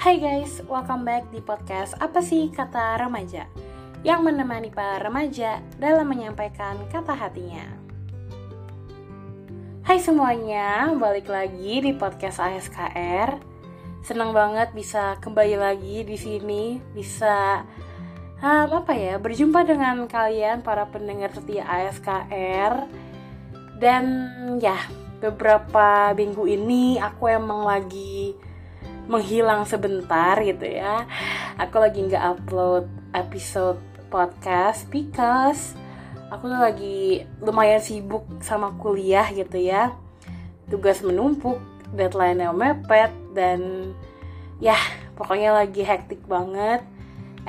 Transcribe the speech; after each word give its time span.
Hai 0.00 0.16
guys, 0.16 0.64
welcome 0.64 1.04
back 1.04 1.28
di 1.28 1.44
podcast 1.44 1.92
Apa 2.00 2.24
sih 2.24 2.48
Kata 2.48 2.96
Remaja? 2.96 3.44
Yang 4.00 4.32
menemani 4.32 4.72
para 4.72 4.96
remaja 4.96 5.60
dalam 5.76 6.08
menyampaikan 6.08 6.80
kata 6.88 7.12
hatinya. 7.12 7.68
Hai 9.84 10.00
semuanya, 10.00 10.88
balik 10.96 11.28
lagi 11.28 11.84
di 11.84 11.92
podcast 11.92 12.40
ASKR 12.40 13.44
Senang 14.00 14.32
banget 14.32 14.72
bisa 14.72 15.20
kembali 15.20 15.60
lagi 15.60 16.00
di 16.08 16.16
sini 16.16 16.80
Bisa 16.96 17.68
um, 18.40 18.80
apa 18.80 18.96
ya 18.96 19.20
berjumpa 19.20 19.68
dengan 19.68 20.08
kalian 20.08 20.64
para 20.64 20.88
pendengar 20.88 21.28
setia 21.36 21.68
ASKR 21.68 22.88
Dan 23.76 24.04
ya 24.64 24.80
beberapa 25.20 26.16
minggu 26.16 26.48
ini 26.48 26.96
aku 26.96 27.28
emang 27.28 27.68
lagi 27.68 28.48
menghilang 29.10 29.66
sebentar 29.66 30.38
gitu 30.38 30.70
ya. 30.70 31.02
Aku 31.58 31.82
lagi 31.82 32.06
nggak 32.06 32.24
upload 32.38 32.86
episode 33.10 33.82
podcast 34.06 34.86
because 34.86 35.74
aku 36.30 36.46
tuh 36.46 36.62
lagi 36.62 37.26
lumayan 37.42 37.82
sibuk 37.82 38.22
sama 38.38 38.70
kuliah 38.78 39.26
gitu 39.34 39.58
ya. 39.58 39.98
Tugas 40.70 41.02
menumpuk 41.02 41.58
deadline 41.90 42.38
yang 42.38 42.54
mepet 42.54 43.10
dan 43.34 43.90
ya 44.62 44.78
pokoknya 45.18 45.58
lagi 45.58 45.82
hektik 45.82 46.22
banget. 46.30 46.86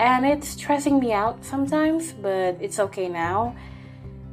And 0.02 0.26
it's 0.26 0.58
stressing 0.58 0.98
me 0.98 1.14
out 1.14 1.46
sometimes 1.46 2.18
but 2.18 2.58
it's 2.58 2.82
okay 2.90 3.06
now. 3.06 3.54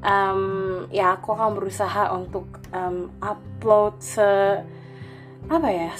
Um, 0.01 0.87
ya 0.88 1.20
aku 1.20 1.37
akan 1.37 1.60
berusaha 1.60 2.09
untuk 2.15 2.46
um, 2.73 3.12
upload 3.20 4.01
se 4.01 4.24
apa 5.48 5.69
ya 5.73 5.91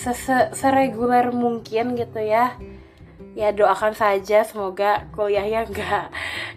sereguler 0.52 1.32
mungkin 1.32 1.96
gitu 1.96 2.21
ya. 2.21 2.57
Ya 3.32 3.55
doakan 3.55 3.96
saja 3.96 4.45
semoga 4.45 5.09
kuliahnya 5.16 5.65
nggak 5.73 6.05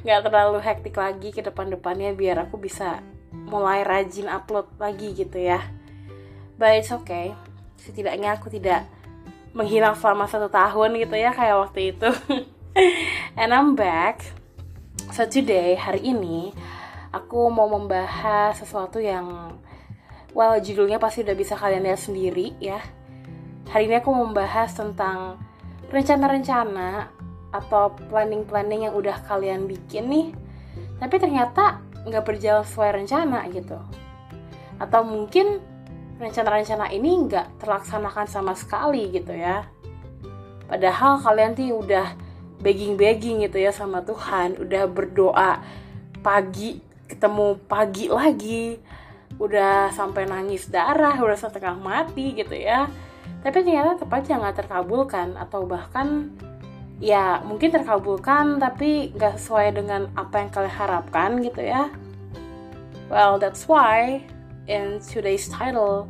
nggak 0.03 0.20
terlalu 0.28 0.59
hektik 0.59 0.95
lagi 1.00 1.31
ke 1.31 1.39
depan-depannya 1.39 2.11
biar 2.17 2.48
aku 2.48 2.59
bisa 2.59 3.00
mulai 3.31 3.88
rajin 3.88 4.28
upload 4.28 4.67
lagi 4.75 5.16
gitu 5.16 5.39
ya. 5.39 5.64
But 6.59 6.83
it's 6.83 6.92
okay. 6.92 7.33
Setidaknya 7.80 8.38
aku 8.38 8.52
tidak 8.52 8.86
menghilang 9.55 9.95
selama 9.95 10.28
satu 10.28 10.52
tahun 10.52 11.00
gitu 11.00 11.16
ya 11.16 11.31
kayak 11.31 11.58
waktu 11.64 11.95
itu. 11.95 12.09
And 13.39 13.55
I'm 13.55 13.80
back. 13.80 14.23
So 15.11 15.28
today 15.28 15.76
hari 15.76 16.08
ini 16.08 16.55
aku 17.11 17.52
mau 17.52 17.67
membahas 17.67 18.59
sesuatu 18.59 19.00
yang 19.03 19.55
Well, 20.31 20.63
judulnya 20.63 20.95
pasti 20.95 21.27
udah 21.27 21.35
bisa 21.35 21.59
kalian 21.59 21.83
lihat 21.83 21.99
sendiri 21.99 22.55
ya. 22.63 22.79
Hari 23.67 23.91
ini 23.91 23.99
aku 23.99 24.15
membahas 24.15 24.71
tentang 24.71 25.35
rencana-rencana 25.91 27.11
atau 27.51 27.91
planning-planning 28.07 28.87
yang 28.87 28.95
udah 28.95 29.19
kalian 29.27 29.67
bikin 29.67 30.07
nih, 30.07 30.27
tapi 31.03 31.19
ternyata 31.19 31.83
nggak 32.07 32.23
berjalan 32.23 32.63
sesuai 32.63 33.03
rencana 33.03 33.43
gitu. 33.52 33.75
Atau 34.79 35.03
mungkin 35.03 35.59
rencana-rencana 36.15 36.95
ini 36.95 37.27
nggak 37.27 37.59
terlaksanakan 37.59 38.27
sama 38.31 38.55
sekali 38.55 39.11
gitu 39.11 39.35
ya. 39.35 39.67
Padahal 40.71 41.19
kalian 41.19 41.59
tuh 41.59 41.75
udah 41.75 42.07
begging-begging 42.63 43.43
gitu 43.43 43.59
ya 43.59 43.75
sama 43.75 43.99
Tuhan, 43.99 44.63
udah 44.63 44.87
berdoa 44.87 45.59
pagi 46.23 46.79
ketemu 47.11 47.59
pagi 47.67 48.07
lagi, 48.07 48.79
udah 49.39 49.93
sampai 49.93 50.27
nangis 50.27 50.67
darah 50.67 51.15
udah 51.19 51.37
setengah 51.37 51.77
mati 51.77 52.35
gitu 52.35 52.55
ya. 52.57 52.89
Tapi 53.41 53.65
ternyata 53.65 53.97
tepat 53.97 54.27
aja 54.27 54.37
nggak 54.37 54.57
terkabulkan 54.65 55.33
atau 55.39 55.65
bahkan 55.65 56.29
ya 57.01 57.41
mungkin 57.41 57.73
terkabulkan 57.73 58.61
tapi 58.61 59.09
nggak 59.17 59.41
sesuai 59.41 59.81
dengan 59.81 60.11
apa 60.14 60.45
yang 60.45 60.49
kalian 60.53 60.75
harapkan 60.77 61.30
gitu 61.41 61.61
ya. 61.65 61.89
Well 63.09 63.41
that's 63.41 63.65
why 63.65 64.23
in 64.70 65.02
today's 65.02 65.49
title 65.49 66.05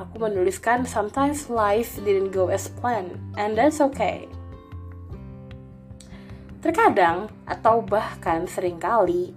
aku 0.00 0.16
menuliskan 0.16 0.88
sometimes 0.88 1.52
life 1.52 2.00
didn't 2.00 2.32
go 2.32 2.48
as 2.48 2.72
planned 2.80 3.20
and 3.36 3.54
that's 3.54 3.78
okay. 3.78 4.24
Terkadang 6.64 7.28
atau 7.44 7.84
bahkan 7.84 8.48
sering 8.48 8.80
kali 8.80 9.36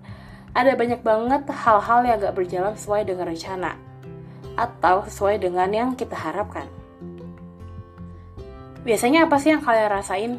ada 0.55 0.71
banyak 0.71 1.03
banget 1.03 1.43
hal-hal 1.51 1.99
yang 2.07 2.17
gak 2.23 2.31
berjalan 2.39 2.73
sesuai 2.79 3.03
dengan 3.03 3.27
rencana 3.27 3.75
atau 4.55 5.03
sesuai 5.03 5.43
dengan 5.43 5.67
yang 5.67 5.89
kita 5.99 6.15
harapkan. 6.15 6.71
Biasanya 8.87 9.27
apa 9.27 9.35
sih 9.35 9.51
yang 9.51 9.59
kalian 9.59 9.91
rasain? 9.91 10.33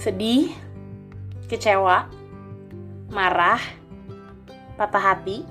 Sedih, 0.00 0.48
kecewa, 1.52 2.08
marah, 3.12 3.60
patah 4.80 5.12
hati? 5.12 5.44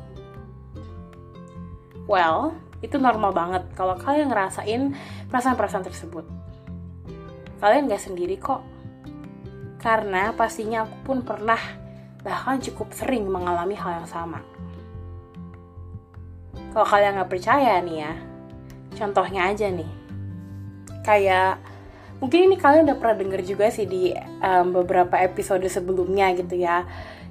Well, 2.09 2.57
itu 2.81 2.97
normal 2.97 3.29
banget 3.29 3.63
kalau 3.78 3.94
kalian 3.94 4.34
ngerasain 4.34 4.97
perasaan-perasaan 5.29 5.85
tersebut. 5.85 6.25
Kalian 7.61 7.94
gak 7.94 8.01
sendiri 8.01 8.41
kok. 8.41 8.66
Karena 9.78 10.34
pastinya 10.34 10.81
aku 10.81 10.97
pun 11.05 11.17
pernah 11.22 11.84
bahkan 12.25 12.57
cukup 12.57 12.89
sering 12.97 13.29
mengalami 13.29 13.77
hal 13.77 14.01
yang 14.01 14.09
sama. 14.09 14.41
Kalau 16.73 16.87
kalian 16.89 17.21
nggak 17.21 17.29
percaya 17.29 17.77
nih 17.85 17.97
ya, 18.01 18.13
contohnya 18.97 19.47
aja 19.53 19.69
nih, 19.69 19.87
kayak 21.05 21.61
mungkin 22.19 22.49
ini 22.49 22.57
kalian 22.57 22.89
udah 22.89 22.97
pernah 22.97 23.15
denger 23.21 23.41
juga 23.45 23.69
sih 23.69 23.85
di 23.85 24.11
um, 24.41 24.73
beberapa 24.73 25.15
episode 25.21 25.63
sebelumnya 25.69 26.33
gitu 26.33 26.57
ya. 26.57 26.83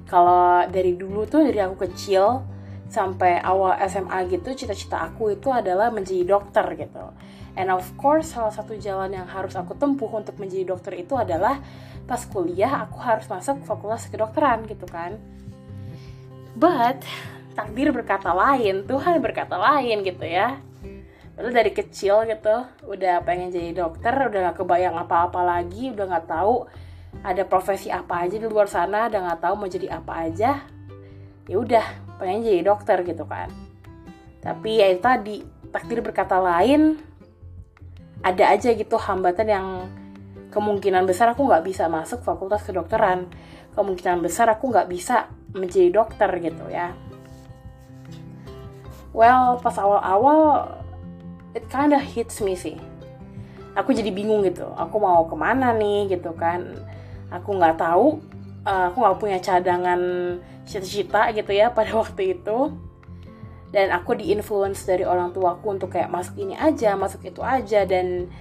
Kalau 0.07 0.63
dari 0.71 0.95
dulu 0.95 1.27
tuh 1.27 1.43
dari 1.43 1.59
aku 1.59 1.85
kecil 1.91 2.41
sampai 2.87 3.43
awal 3.43 3.75
SMA 3.85 4.31
gitu, 4.31 4.55
cita-cita 4.55 5.03
aku 5.03 5.35
itu 5.35 5.51
adalah 5.51 5.91
menjadi 5.91 6.23
dokter 6.23 6.65
gitu. 6.79 7.05
And 7.55 7.71
of 7.71 7.87
course, 7.95 8.35
salah 8.35 8.51
satu 8.51 8.75
jalan 8.75 9.15
yang 9.15 9.27
harus 9.31 9.55
aku 9.55 9.79
tempuh 9.79 10.11
untuk 10.11 10.35
menjadi 10.35 10.75
dokter 10.75 10.99
itu 10.99 11.15
adalah 11.15 11.63
pas 12.05 12.21
kuliah 12.27 12.83
aku 12.83 12.99
harus 12.99 13.25
masuk 13.31 13.63
fakultas 13.63 14.11
kedokteran 14.11 14.67
gitu 14.67 14.83
kan. 14.85 15.15
But 16.55 17.03
takdir 17.55 17.95
berkata 17.95 18.35
lain 18.35 18.83
Tuhan 18.83 19.23
berkata 19.23 19.55
lain 19.55 20.03
gitu 20.03 20.27
ya. 20.27 20.59
Lalu 21.35 21.49
dari 21.51 21.71
kecil 21.71 22.27
gitu 22.27 22.67
udah 22.87 23.23
pengen 23.23 23.51
jadi 23.51 23.75
dokter 23.75 24.11
udah 24.11 24.51
gak 24.51 24.63
kebayang 24.63 24.95
apa-apa 24.95 25.43
lagi 25.43 25.91
udah 25.91 26.07
gak 26.07 26.27
tahu 26.31 26.63
ada 27.23 27.43
profesi 27.43 27.91
apa 27.91 28.23
aja 28.23 28.39
di 28.39 28.47
luar 28.47 28.67
sana 28.71 29.07
udah 29.11 29.19
gak 29.31 29.41
tahu 29.43 29.53
mau 29.59 29.67
jadi 29.67 29.99
apa 29.99 30.27
aja. 30.27 30.63
Ya 31.47 31.55
udah 31.59 31.85
pengen 32.19 32.43
jadi 32.43 32.63
dokter 32.63 33.03
gitu 33.03 33.27
kan. 33.27 33.51
Tapi 34.39 34.79
ya 34.79 34.87
itu 34.91 35.03
tadi 35.03 35.35
takdir 35.75 35.99
berkata 35.99 36.39
lain 36.39 36.99
ada 38.25 38.57
aja 38.57 38.73
gitu 38.73 38.97
hambatan 38.97 39.45
yang 39.45 39.67
kemungkinan 40.49 41.05
besar 41.05 41.29
aku 41.37 41.45
nggak 41.45 41.61
bisa 41.61 41.85
masuk 41.85 42.25
fakultas 42.25 42.65
kedokteran. 42.65 43.29
Kemungkinan 43.77 44.25
besar 44.25 44.49
aku 44.49 44.73
nggak 44.73 44.89
bisa 44.89 45.29
menjadi 45.53 45.93
dokter 45.93 46.33
gitu 46.41 46.65
ya. 46.73 46.97
Well 49.13 49.61
pas 49.61 49.77
awal-awal 49.77 50.73
it 51.53 51.69
kinda 51.69 52.01
hits 52.01 52.41
me 52.41 52.57
sih. 52.57 52.81
Aku 53.77 53.93
jadi 53.93 54.09
bingung 54.09 54.41
gitu 54.41 54.65
aku 54.73 54.97
mau 54.97 55.29
ke 55.29 55.35
mana 55.37 55.69
nih 55.77 56.17
gitu 56.17 56.33
kan. 56.33 56.65
Aku 57.29 57.53
nggak 57.61 57.77
tahu 57.77 58.17
uh, 58.65 58.89
aku 58.89 59.05
nggak 59.05 59.17
punya 59.21 59.37
cadangan 59.37 60.01
cita-cita 60.65 61.29
gitu 61.29 61.53
ya 61.53 61.69
pada 61.69 61.93
waktu 62.01 62.41
itu 62.41 62.73
dan 63.75 63.91
aku 63.91 64.15
diinfluence 64.15 64.87
dari 64.87 65.03
orang 65.03 65.35
tuaku 65.35 65.75
untuk 65.75 65.91
kayak 65.91 66.07
masuk 66.07 66.39
ini 66.39 66.55
aja 66.55 66.95
masuk 66.95 67.27
itu 67.27 67.43
aja. 67.43 67.83
Dan 67.83 68.31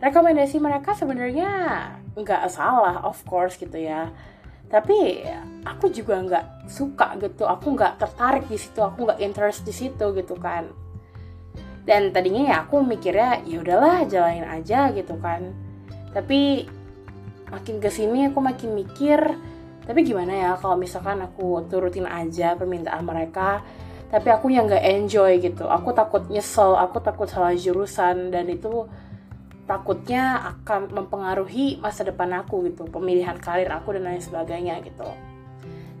rekomendasi 0.00 0.56
mereka 0.56 0.96
sebenarnya 0.96 1.52
nggak 2.16 2.48
salah 2.48 3.04
of 3.04 3.20
course 3.28 3.60
gitu 3.60 3.76
ya. 3.76 4.08
Tapi 4.72 5.20
aku 5.68 5.92
juga 5.92 6.16
nggak 6.24 6.64
suka 6.64 7.20
gitu. 7.20 7.44
Aku 7.44 7.76
nggak 7.76 8.00
tertarik 8.00 8.48
di 8.48 8.56
situ. 8.56 8.80
Aku 8.80 9.04
nggak 9.04 9.20
interest 9.20 9.68
di 9.68 9.72
situ 9.76 10.16
gitu 10.16 10.32
kan. 10.40 10.72
Dan 11.84 12.08
tadinya 12.16 12.48
ya 12.48 12.56
aku 12.64 12.80
mikirnya 12.80 13.44
ya 13.44 13.60
udahlah 13.60 14.08
jalanin 14.08 14.48
aja 14.48 14.88
gitu 14.96 15.12
kan. 15.20 15.52
Tapi 16.16 16.64
makin 17.52 17.84
ke 17.84 17.92
sini 17.92 18.32
aku 18.32 18.40
makin 18.40 18.72
mikir 18.72 19.20
tapi 19.88 20.04
gimana 20.04 20.36
ya 20.36 20.50
kalau 20.60 20.76
misalkan 20.76 21.16
aku 21.24 21.64
turutin 21.64 22.04
aja 22.04 22.52
permintaan 22.60 23.08
mereka 23.08 23.64
tapi 24.08 24.28
aku 24.32 24.48
yang 24.48 24.64
nggak 24.68 24.84
enjoy 24.84 25.36
gitu. 25.40 25.68
Aku 25.68 25.92
takut 25.92 26.24
nyesel 26.32 26.72
aku 26.76 27.00
takut 27.04 27.28
salah 27.28 27.52
jurusan 27.52 28.32
dan 28.32 28.48
itu 28.48 28.88
takutnya 29.68 30.56
akan 30.56 30.88
mempengaruhi 30.96 31.76
masa 31.84 32.08
depan 32.08 32.32
aku 32.40 32.72
gitu 32.72 32.88
pemilihan 32.88 33.36
karir 33.36 33.68
aku 33.68 33.92
dan 34.00 34.08
lain 34.08 34.22
sebagainya 34.24 34.80
gitu. 34.80 35.04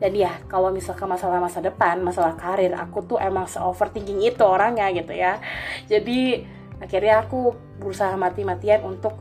Dan 0.00 0.14
ya 0.16 0.40
kalau 0.48 0.72
misalkan 0.72 1.10
masalah 1.10 1.36
masa 1.36 1.60
depan 1.60 2.00
masalah 2.00 2.32
karir 2.32 2.72
aku 2.72 3.04
tuh 3.04 3.18
emang 3.20 3.44
se 3.44 3.60
overthinking 3.60 4.24
itu 4.24 4.40
orangnya 4.40 4.88
gitu 4.96 5.12
ya. 5.12 5.36
Jadi 5.84 6.48
akhirnya 6.80 7.28
aku 7.28 7.52
berusaha 7.76 8.16
mati-matian 8.16 8.88
untuk 8.88 9.20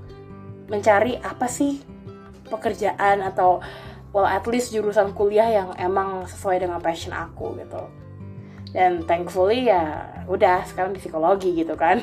mencari 0.72 1.20
apa 1.20 1.52
sih 1.52 1.84
pekerjaan 2.48 3.20
atau 3.20 3.60
well 4.16 4.24
at 4.24 4.48
least 4.48 4.72
jurusan 4.72 5.12
kuliah 5.12 5.52
yang 5.52 5.70
emang 5.76 6.24
sesuai 6.24 6.64
dengan 6.64 6.80
passion 6.80 7.12
aku 7.12 7.60
gitu 7.60 7.97
dan 8.78 9.02
thankfully 9.10 9.66
ya 9.66 10.06
udah 10.30 10.62
sekarang 10.70 10.94
di 10.94 11.02
psikologi 11.02 11.58
gitu 11.58 11.74
kan 11.74 11.98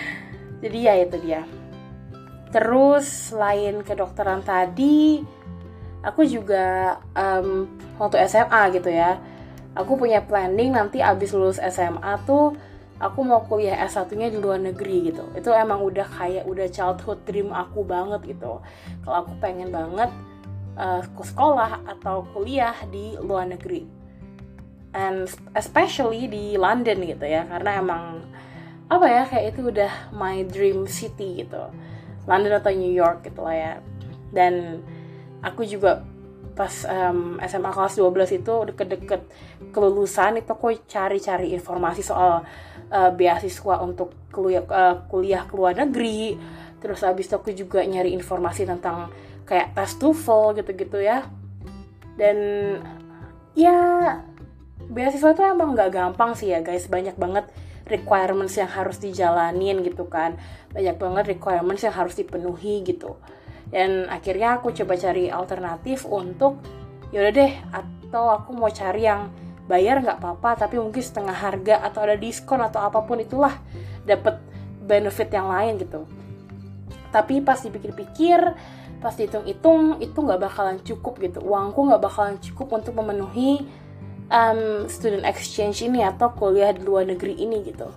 jadi 0.64 0.78
ya 0.80 0.94
itu 1.04 1.16
dia 1.20 1.44
terus 2.48 3.04
selain 3.28 3.84
kedokteran 3.84 4.40
tadi 4.40 5.20
aku 6.00 6.24
juga 6.24 6.96
um, 7.12 7.68
waktu 8.00 8.24
SMA 8.24 8.80
gitu 8.80 8.88
ya 8.88 9.20
aku 9.76 10.00
punya 10.00 10.24
planning 10.24 10.72
nanti 10.72 11.04
abis 11.04 11.36
lulus 11.36 11.60
SMA 11.60 12.16
tuh 12.24 12.56
aku 12.96 13.20
mau 13.20 13.44
kuliah 13.44 13.76
S1-nya 13.84 14.32
di 14.32 14.40
luar 14.40 14.56
negeri 14.56 15.12
gitu. 15.12 15.28
Itu 15.36 15.52
emang 15.52 15.84
udah 15.84 16.08
kayak 16.08 16.48
udah 16.48 16.64
childhood 16.72 17.20
dream 17.28 17.52
aku 17.52 17.84
banget 17.84 18.36
gitu. 18.36 18.64
Kalau 19.04 19.16
aku 19.20 19.36
pengen 19.36 19.68
banget 19.68 20.08
uh, 20.80 21.04
sekolah 21.04 21.84
atau 21.84 22.24
kuliah 22.32 22.72
di 22.88 23.20
luar 23.20 23.52
negeri. 23.52 24.05
And 24.96 25.28
especially 25.52 26.24
di 26.24 26.56
London 26.56 27.04
gitu 27.04 27.28
ya, 27.28 27.44
karena 27.44 27.84
emang 27.84 28.24
apa 28.88 29.06
ya 29.10 29.22
kayak 29.28 29.46
itu 29.52 29.60
udah 29.68 29.92
my 30.16 30.40
dream 30.48 30.88
city 30.88 31.44
gitu. 31.44 31.68
London 32.24 32.56
atau 32.56 32.72
New 32.72 32.90
York 32.90 33.28
gitu 33.28 33.44
lah 33.44 33.54
ya. 33.54 33.72
Dan 34.32 34.80
aku 35.44 35.68
juga 35.68 36.00
pas 36.56 36.72
um, 36.88 37.36
SMA 37.44 37.68
kelas 37.68 38.00
12 38.00 38.40
itu 38.40 38.54
deket-deket 38.72 39.22
kelulusan 39.76 40.40
itu 40.40 40.48
aku 40.48 40.72
cari-cari 40.88 41.52
informasi 41.52 42.00
soal 42.00 42.48
uh, 42.88 43.10
beasiswa 43.12 43.84
untuk 43.84 44.16
kuliah 44.32 44.64
uh, 44.64 45.04
kuliah 45.04 45.44
ke 45.44 45.52
luar 45.52 45.76
negeri 45.76 46.40
terus 46.80 47.04
habis 47.04 47.28
itu 47.28 47.36
aku 47.36 47.52
juga 47.52 47.84
nyari 47.84 48.16
informasi 48.16 48.64
tentang 48.64 49.12
kayak 49.44 49.76
tes 49.76 50.00
TOEFL 50.00 50.56
gitu-gitu 50.56 51.04
ya 51.04 51.28
dan 52.16 52.36
ya 53.52 53.76
beasiswa 54.90 55.34
itu 55.34 55.42
emang 55.42 55.74
nggak 55.74 55.90
gampang 55.92 56.34
sih 56.34 56.52
ya 56.52 56.62
guys. 56.62 56.86
Banyak 56.86 57.18
banget 57.18 57.48
requirements 57.86 58.58
yang 58.58 58.70
harus 58.70 58.98
dijalanin 58.98 59.82
gitu 59.86 60.06
kan. 60.10 60.38
Banyak 60.74 60.96
banget 60.98 61.24
requirements 61.38 61.82
yang 61.86 61.94
harus 61.94 62.18
dipenuhi 62.18 62.82
gitu. 62.82 63.18
Dan 63.70 64.06
akhirnya 64.06 64.58
aku 64.58 64.70
coba 64.70 64.94
cari 64.94 65.26
alternatif 65.26 66.06
untuk 66.06 66.62
yaudah 67.10 67.34
deh 67.34 67.52
atau 67.70 68.30
aku 68.30 68.54
mau 68.54 68.70
cari 68.70 69.06
yang 69.06 69.30
bayar 69.66 69.98
nggak 69.98 70.22
apa-apa 70.22 70.66
tapi 70.66 70.78
mungkin 70.78 71.02
setengah 71.02 71.34
harga 71.34 71.82
atau 71.82 72.06
ada 72.06 72.14
diskon 72.14 72.62
atau 72.62 72.86
apa 72.86 73.02
pun 73.02 73.18
itulah 73.18 73.58
dapat 74.06 74.38
benefit 74.86 75.30
yang 75.34 75.50
lain 75.50 75.82
gitu. 75.82 76.06
Tapi 77.10 77.42
pas 77.42 77.58
dipikir-pikir 77.58 78.38
pas 79.02 79.12
dihitung-hitung 79.12 80.00
itu 80.00 80.18
nggak 80.18 80.40
bakalan 80.40 80.78
cukup 80.82 81.18
gitu. 81.18 81.42
Uangku 81.42 81.90
nggak 81.90 82.02
bakalan 82.02 82.38
cukup 82.38 82.80
untuk 82.82 82.94
memenuhi 82.94 83.66
um, 84.30 84.86
student 84.90 85.24
exchange 85.26 85.82
ini 85.82 86.02
atau 86.02 86.32
kuliah 86.34 86.74
di 86.74 86.82
luar 86.82 87.06
negeri 87.06 87.38
ini 87.38 87.62
gitu. 87.66 87.90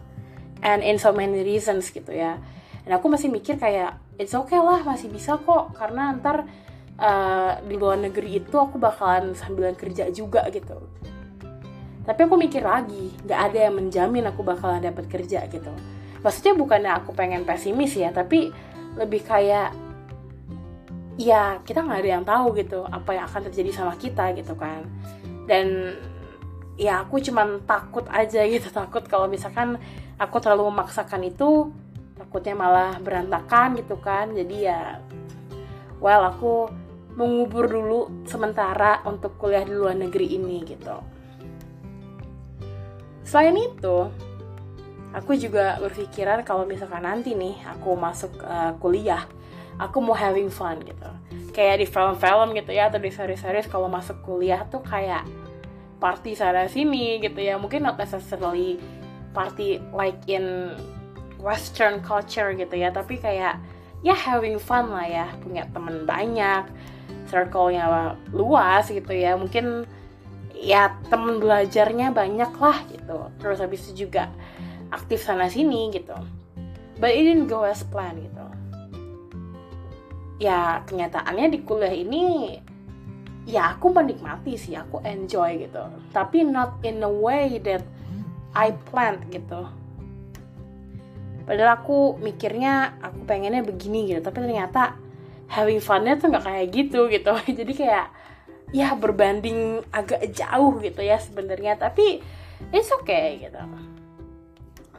And 0.59 0.83
in 0.83 0.99
so 0.99 1.15
many 1.15 1.41
reasons 1.41 1.89
gitu 1.89 2.11
ya. 2.11 2.37
Dan 2.83 2.99
aku 2.99 3.07
masih 3.07 3.31
mikir 3.31 3.55
kayak 3.55 3.95
it's 4.19 4.35
okay 4.35 4.59
lah 4.59 4.83
masih 4.83 5.07
bisa 5.07 5.39
kok. 5.39 5.73
Karena 5.77 6.11
ntar 6.19 6.45
uh, 6.99 7.51
di 7.63 7.75
luar 7.79 7.97
negeri 7.97 8.43
itu 8.43 8.55
aku 8.59 8.75
bakalan 8.77 9.33
sambilan 9.33 9.73
kerja 9.73 10.11
juga 10.11 10.45
gitu. 10.51 10.77
Tapi 12.03 12.19
aku 12.25 12.35
mikir 12.41 12.65
lagi 12.65 13.13
nggak 13.23 13.39
ada 13.51 13.59
yang 13.69 13.75
menjamin 13.77 14.25
aku 14.27 14.41
bakalan 14.41 14.81
dapat 14.81 15.05
kerja 15.07 15.45
gitu. 15.47 15.71
Maksudnya 16.19 16.53
bukannya 16.57 16.91
aku 16.91 17.15
pengen 17.15 17.47
pesimis 17.47 17.95
ya 17.95 18.11
tapi 18.11 18.51
lebih 18.97 19.23
kayak 19.23 19.71
ya 21.15 21.61
kita 21.63 21.85
nggak 21.85 21.99
ada 22.03 22.09
yang 22.09 22.25
tahu 22.25 22.55
gitu 22.57 22.83
apa 22.83 23.15
yang 23.15 23.25
akan 23.29 23.41
terjadi 23.47 23.71
sama 23.71 23.93
kita 23.95 24.35
gitu 24.35 24.57
kan. 24.57 24.83
Dan 25.47 25.95
ya 26.79 27.03
aku 27.03 27.19
cuman 27.19 27.67
takut 27.67 28.07
aja 28.07 28.39
gitu 28.47 28.71
takut 28.79 29.03
kalau 29.03 29.27
misalkan 29.27 29.75
aku 30.15 30.39
terlalu 30.39 30.71
memaksakan 30.71 31.27
itu 31.27 31.75
takutnya 32.15 32.55
malah 32.55 32.95
berantakan 33.03 33.75
gitu 33.75 33.99
kan. 33.99 34.31
Jadi 34.31 34.71
ya 34.71 35.03
well 35.99 36.23
aku 36.23 36.71
mengubur 37.19 37.67
dulu 37.67 38.23
sementara 38.23 39.03
untuk 39.03 39.35
kuliah 39.35 39.67
di 39.67 39.75
luar 39.75 39.99
negeri 39.99 40.39
ini 40.39 40.63
gitu. 40.63 40.95
Selain 43.27 43.53
itu 43.59 44.07
aku 45.11 45.35
juga 45.35 45.75
berpikiran 45.83 46.47
kalau 46.47 46.63
misalkan 46.63 47.03
nanti 47.03 47.35
nih 47.35 47.59
aku 47.67 47.91
masuk 47.99 48.39
uh, 48.39 48.71
kuliah 48.79 49.27
aku 49.79 49.99
mau 49.99 50.15
having 50.15 50.47
fun 50.47 50.79
gitu. 50.83 51.09
Kayak 51.51 51.83
di 51.83 51.87
film-film 51.87 52.55
gitu 52.55 52.71
ya 52.71 52.87
atau 52.87 52.99
di 53.03 53.11
series-series 53.11 53.67
kalau 53.67 53.91
masuk 53.91 54.19
kuliah 54.23 54.63
tuh 54.67 54.79
kayak 54.79 55.27
party 55.99 56.33
sana 56.33 56.65
sini 56.65 57.19
gitu 57.19 57.37
ya. 57.37 57.59
Mungkin 57.59 57.83
not 57.85 57.99
necessarily 57.99 58.79
party 59.35 59.83
like 59.93 60.17
in 60.25 60.73
western 61.37 61.99
culture 62.01 62.55
gitu 62.55 62.75
ya. 62.75 62.89
Tapi 62.89 63.19
kayak 63.19 63.59
ya 64.01 64.15
having 64.15 64.57
fun 64.57 64.89
lah 64.89 65.05
ya. 65.05 65.27
Punya 65.43 65.67
temen 65.69 66.07
banyak 66.07 66.65
circle-nya 67.29 68.15
luas 68.31 68.89
gitu 68.89 69.11
ya. 69.13 69.35
Mungkin 69.35 69.85
ya 70.55 70.95
temen 71.07 71.39
belajarnya 71.39 72.11
banyak 72.11 72.51
lah 72.57 72.77
gitu. 72.91 73.31
Terus 73.39 73.59
habis 73.59 73.83
itu 73.87 74.07
juga 74.07 74.31
aktif 74.89 75.21
sana 75.21 75.47
sini 75.47 75.91
gitu. 75.93 76.15
But 76.99 77.15
it 77.15 77.23
didn't 77.23 77.47
go 77.47 77.63
as 77.63 77.83
planned 77.87 78.27
gitu. 78.27 78.45
Ya 80.39 80.83
kenyataannya 80.87 81.51
di 81.51 81.59
kuliah 81.63 81.95
ini 81.95 82.55
ya 83.47 83.75
aku 83.77 83.93
menikmati 83.93 84.59
sih 84.59 84.75
aku 84.75 84.99
enjoy 85.05 85.69
gitu. 85.69 85.83
Tapi 86.11 86.43
not 86.43 86.81
in 86.83 86.99
a 87.05 87.11
way 87.11 87.59
that 87.63 87.83
I 88.51 88.73
planned 88.73 89.29
gitu. 89.29 89.67
Padahal 91.45 91.81
aku 91.81 92.19
mikirnya 92.21 92.99
aku 93.01 93.25
pengennya 93.25 93.65
begini 93.65 94.09
gitu. 94.09 94.21
Tapi 94.21 94.37
ternyata 94.43 94.97
having 95.49 95.81
funnya 95.81 96.17
tuh 96.17 96.29
nggak 96.29 96.45
kayak 96.45 96.67
gitu 96.73 97.09
gitu. 97.09 97.33
Jadi 97.59 97.73
kayak 97.73 98.07
ya 98.69 98.93
berbanding 98.93 99.81
agak 99.89 100.21
jauh 100.33 100.77
gitu 100.81 101.01
ya 101.01 101.17
sebenarnya. 101.17 101.77
Tapi 101.77 102.21
it's 102.69 102.91
okay 102.91 103.49
gitu. 103.49 103.61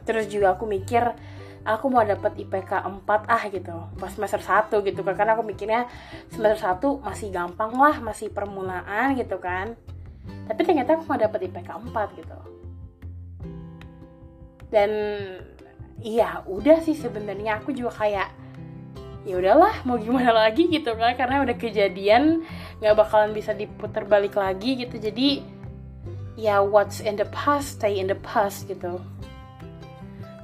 Terus 0.03 0.25
juga 0.27 0.57
aku 0.57 0.65
mikir 0.65 1.07
aku 1.61 1.93
mau 1.93 2.01
dapat 2.01 2.33
IPK 2.37 2.71
4 3.05 3.05
ah 3.07 3.43
gitu. 3.49 3.75
Pas 3.97 4.11
semester 4.13 4.41
1 4.41 4.81
gitu 4.87 5.01
kan 5.05 5.13
karena 5.13 5.37
aku 5.37 5.45
mikirnya 5.45 5.85
semester 6.33 6.77
1 6.81 7.05
masih 7.05 7.29
gampang 7.29 7.71
lah 7.77 8.01
masih 8.01 8.33
permulaan 8.33 9.13
gitu 9.17 9.37
kan. 9.37 9.77
Tapi 10.49 10.61
ternyata 10.65 10.97
aku 10.97 11.05
mau 11.05 11.19
dapat 11.19 11.49
IPK 11.49 11.69
4 11.69 12.19
gitu. 12.19 12.37
Dan 14.71 14.91
iya 16.01 16.41
udah 16.49 16.81
sih 16.81 16.97
sebenarnya. 16.97 17.61
Aku 17.61 17.75
juga 17.75 17.93
kayak 18.05 18.29
ya 19.21 19.37
udahlah 19.37 19.85
mau 19.85 20.01
gimana 20.01 20.33
lagi 20.33 20.65
gitu 20.65 20.97
kan. 20.97 21.13
Karena 21.13 21.45
udah 21.45 21.55
kejadian 21.57 22.41
nggak 22.81 22.95
bakalan 22.97 23.31
bisa 23.37 23.53
diputar 23.53 24.09
balik 24.09 24.33
lagi 24.33 24.81
gitu. 24.81 24.97
Jadi 24.97 25.61
ya 26.39 26.63
what's 26.63 27.03
in 27.03 27.19
the 27.19 27.27
past 27.29 27.77
stay 27.77 27.99
in 27.99 28.07
the 28.07 28.17
past 28.25 28.65
gitu 28.65 28.97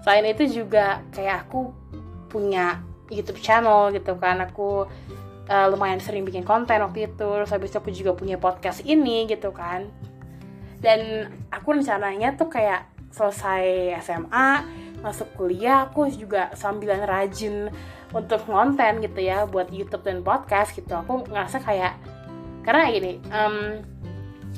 selain 0.01 0.25
itu 0.27 0.63
juga 0.63 1.01
kayak 1.13 1.47
aku 1.47 1.71
punya 2.27 2.83
YouTube 3.07 3.39
channel 3.39 3.91
gitu 3.95 4.19
kan. 4.19 4.43
Aku 4.43 4.85
uh, 5.47 5.67
lumayan 5.71 5.99
sering 6.03 6.27
bikin 6.27 6.43
konten 6.43 6.83
waktu 6.83 7.11
itu. 7.11 7.27
Terus 7.27 7.51
habis 7.51 7.71
itu 7.71 7.77
aku 7.79 7.91
juga 7.91 8.11
punya 8.13 8.35
podcast 8.37 8.83
ini 8.83 9.25
gitu 9.27 9.51
kan. 9.55 9.87
Dan 10.77 11.31
aku 11.49 11.73
rencananya 11.73 12.37
tuh 12.37 12.51
kayak 12.51 12.85
selesai 13.09 13.97
SMA 14.05 14.61
masuk 15.01 15.29
kuliah 15.37 15.87
aku 15.89 16.09
juga 16.09 16.49
sambilan 16.57 17.05
rajin 17.05 17.69
untuk 18.13 18.41
konten 18.49 18.97
gitu 19.01 19.19
ya 19.21 19.45
buat 19.45 19.69
YouTube 19.73 20.05
dan 20.05 20.21
podcast 20.21 20.73
gitu. 20.77 20.93
Aku 20.93 21.25
ngerasa 21.25 21.61
kayak 21.63 21.97
karena 22.61 22.91
gini 22.91 23.13
um, 23.31 23.79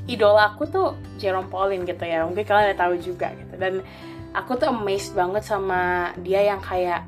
idola 0.09 0.57
aku 0.57 0.65
tuh 0.65 0.97
Jerome 1.21 1.47
Pauline 1.47 1.85
gitu 1.85 2.03
ya. 2.03 2.25
Mungkin 2.25 2.43
kalian 2.43 2.73
udah 2.73 2.79
tahu 2.79 2.93
juga 2.99 3.31
gitu. 3.37 3.53
Dan 3.55 3.73
aku 4.33 4.57
tuh 4.57 4.69
amazed 4.69 5.17
banget 5.17 5.41
sama 5.45 6.13
dia 6.21 6.45
yang 6.45 6.61
kayak 6.61 7.05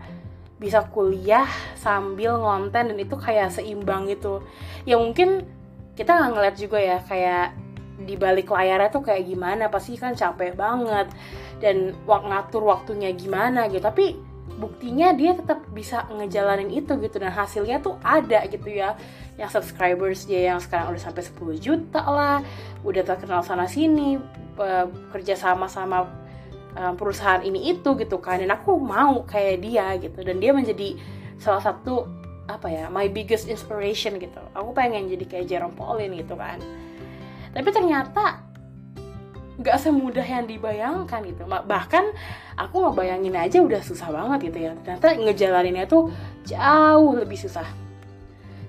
bisa 0.62 0.86
kuliah 0.94 1.50
sambil 1.74 2.38
ngonten 2.38 2.94
dan 2.94 2.98
itu 2.98 3.18
kayak 3.18 3.50
seimbang 3.50 4.06
gitu. 4.06 4.46
Ya 4.86 4.98
mungkin 5.02 5.46
kita 5.98 6.14
nggak 6.14 6.32
ngeliat 6.38 6.56
juga 6.58 6.78
ya 6.78 6.98
kayak 7.02 7.58
di 8.02 8.18
balik 8.18 8.50
layarnya 8.50 8.90
tuh 8.90 9.06
kayak 9.06 9.26
gimana 9.30 9.70
pasti 9.70 9.98
kan 9.98 10.18
capek 10.18 10.58
banget 10.58 11.10
dan 11.62 11.94
ngatur 12.06 12.62
waktunya 12.66 13.10
gimana 13.14 13.70
gitu. 13.74 13.82
Tapi 13.82 14.18
buktinya 14.62 15.18
dia 15.18 15.34
tetap 15.34 15.66
bisa 15.74 16.06
ngejalanin 16.14 16.70
itu 16.70 16.94
gitu 17.02 17.18
dan 17.18 17.34
hasilnya 17.34 17.82
tuh 17.82 17.98
ada 18.06 18.46
gitu 18.46 18.70
ya. 18.70 18.94
Yang 19.42 19.58
subscribers 19.58 20.30
dia 20.30 20.54
yang 20.54 20.62
sekarang 20.62 20.94
udah 20.94 21.02
sampai 21.02 21.26
10 21.26 21.58
juta 21.58 22.06
lah 22.06 22.46
udah 22.86 23.02
terkenal 23.02 23.42
sana 23.42 23.66
sini 23.66 24.22
kerja 25.10 25.34
sama 25.34 25.66
sama 25.66 26.06
perusahaan 26.96 27.44
ini 27.44 27.76
itu 27.76 28.00
gitu 28.00 28.18
kan 28.24 28.40
dan 28.40 28.56
aku 28.56 28.80
mau 28.80 29.28
kayak 29.28 29.60
dia 29.60 29.96
gitu 30.00 30.24
dan 30.24 30.40
dia 30.40 30.56
menjadi 30.56 30.96
salah 31.36 31.60
satu 31.60 32.08
apa 32.48 32.68
ya 32.68 32.86
my 32.92 33.08
biggest 33.08 33.48
inspiration 33.48 34.20
gitu. 34.20 34.42
Aku 34.56 34.76
pengen 34.76 35.08
jadi 35.08 35.26
kayak 35.28 35.46
Jerome 35.48 35.76
Pauline 35.76 36.16
gitu 36.20 36.36
kan. 36.36 36.60
Tapi 37.52 37.70
ternyata 37.72 38.44
nggak 39.62 39.78
semudah 39.78 40.26
yang 40.26 40.50
dibayangkan 40.50 41.22
gitu. 41.28 41.44
Bahkan 41.46 42.06
aku 42.58 42.76
ngebayangin 42.88 43.36
aja 43.38 43.58
udah 43.62 43.82
susah 43.84 44.10
banget 44.10 44.52
gitu 44.52 44.58
ya. 44.68 44.72
Ternyata 44.82 45.08
ngejalaninnya 45.16 45.86
tuh 45.86 46.10
jauh 46.48 47.14
lebih 47.16 47.38
susah. 47.38 47.68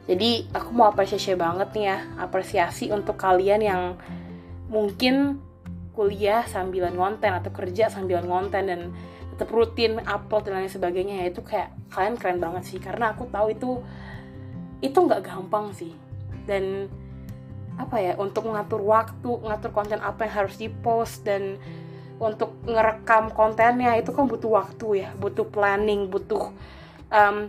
Jadi 0.02 0.50
aku 0.50 0.74
mau 0.74 0.90
apresiasi 0.90 1.38
banget 1.38 1.70
nih 1.78 1.84
ya 1.86 1.98
apresiasi 2.18 2.90
untuk 2.90 3.14
kalian 3.14 3.62
yang 3.62 3.82
mungkin 4.66 5.38
kuliah 5.92 6.44
sambilan 6.48 6.96
ngonten 6.96 7.32
atau 7.36 7.52
kerja 7.52 7.92
sambilan 7.92 8.24
ngonten 8.24 8.64
dan 8.64 8.80
tetap 9.32 9.48
rutin 9.52 10.00
upload 10.04 10.48
dan 10.48 10.60
lain 10.60 10.72
sebagainya 10.72 11.24
ya 11.24 11.26
itu 11.32 11.40
kayak 11.40 11.72
kalian 11.92 12.16
keren 12.20 12.38
banget 12.40 12.62
sih. 12.68 12.78
Karena 12.80 13.12
aku 13.12 13.28
tahu 13.28 13.52
itu 13.52 13.70
itu 14.84 14.98
nggak 14.98 15.24
gampang 15.24 15.72
sih. 15.72 15.92
Dan 16.48 16.88
apa 17.80 17.96
ya 18.00 18.12
untuk 18.20 18.48
mengatur 18.48 18.84
waktu 18.84 19.30
ngatur 19.48 19.72
konten 19.72 20.00
apa 20.04 20.28
yang 20.28 20.44
harus 20.44 20.60
dipost 20.60 21.24
dan 21.24 21.56
untuk 22.20 22.54
ngerekam 22.68 23.32
kontennya 23.32 23.96
itu 23.96 24.12
kan 24.12 24.28
butuh 24.28 24.50
waktu 24.52 25.08
ya. 25.08 25.10
Butuh 25.16 25.48
planning 25.48 26.12
butuh 26.12 26.52
um, 27.12 27.48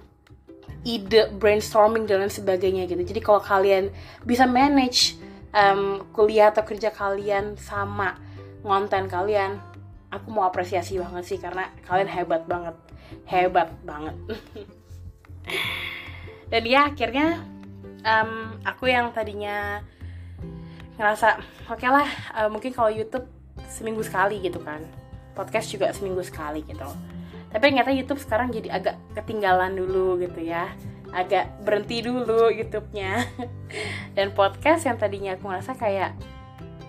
ide 0.84 1.32
brainstorming 1.40 2.04
dan 2.04 2.24
lain 2.24 2.32
sebagainya 2.32 2.88
gitu. 2.92 3.04
Jadi 3.04 3.22
kalau 3.24 3.40
kalian 3.40 3.92
bisa 4.28 4.44
manage 4.44 5.16
um, 5.56 6.04
kuliah 6.12 6.52
atau 6.52 6.64
kerja 6.68 6.92
kalian 6.92 7.56
sama 7.56 8.20
konten 8.64 9.12
kalian. 9.12 9.60
Aku 10.10 10.32
mau 10.32 10.48
apresiasi 10.48 10.98
banget 10.98 11.24
sih 11.28 11.38
karena 11.38 11.70
kalian 11.86 12.10
hebat 12.10 12.48
banget. 12.48 12.76
Hebat 13.28 13.70
banget. 13.84 14.16
Dan 16.52 16.64
ya 16.70 16.88
akhirnya 16.88 17.44
um, 18.06 18.56
aku 18.64 18.88
yang 18.88 19.12
tadinya 19.12 19.84
ngerasa 20.96 21.42
oke 21.66 21.82
okay 21.82 21.90
lah 21.90 22.06
uh, 22.38 22.50
mungkin 22.54 22.70
kalau 22.70 22.94
YouTube 22.94 23.26
seminggu 23.68 24.06
sekali 24.06 24.40
gitu 24.40 24.62
kan. 24.62 24.86
Podcast 25.34 25.74
juga 25.74 25.90
seminggu 25.92 26.22
sekali 26.22 26.62
gitu. 26.64 26.86
Tapi 27.54 27.70
ternyata 27.70 27.94
YouTube 27.94 28.22
sekarang 28.22 28.50
jadi 28.50 28.70
agak 28.70 28.98
ketinggalan 29.18 29.78
dulu 29.78 30.18
gitu 30.22 30.42
ya. 30.42 30.74
Agak 31.14 31.54
berhenti 31.62 32.02
dulu 32.02 32.50
YouTube-nya. 32.50 33.30
Dan 34.18 34.34
podcast 34.34 34.90
yang 34.90 34.98
tadinya 34.98 35.38
aku 35.38 35.50
ngerasa 35.50 35.78
kayak 35.78 36.18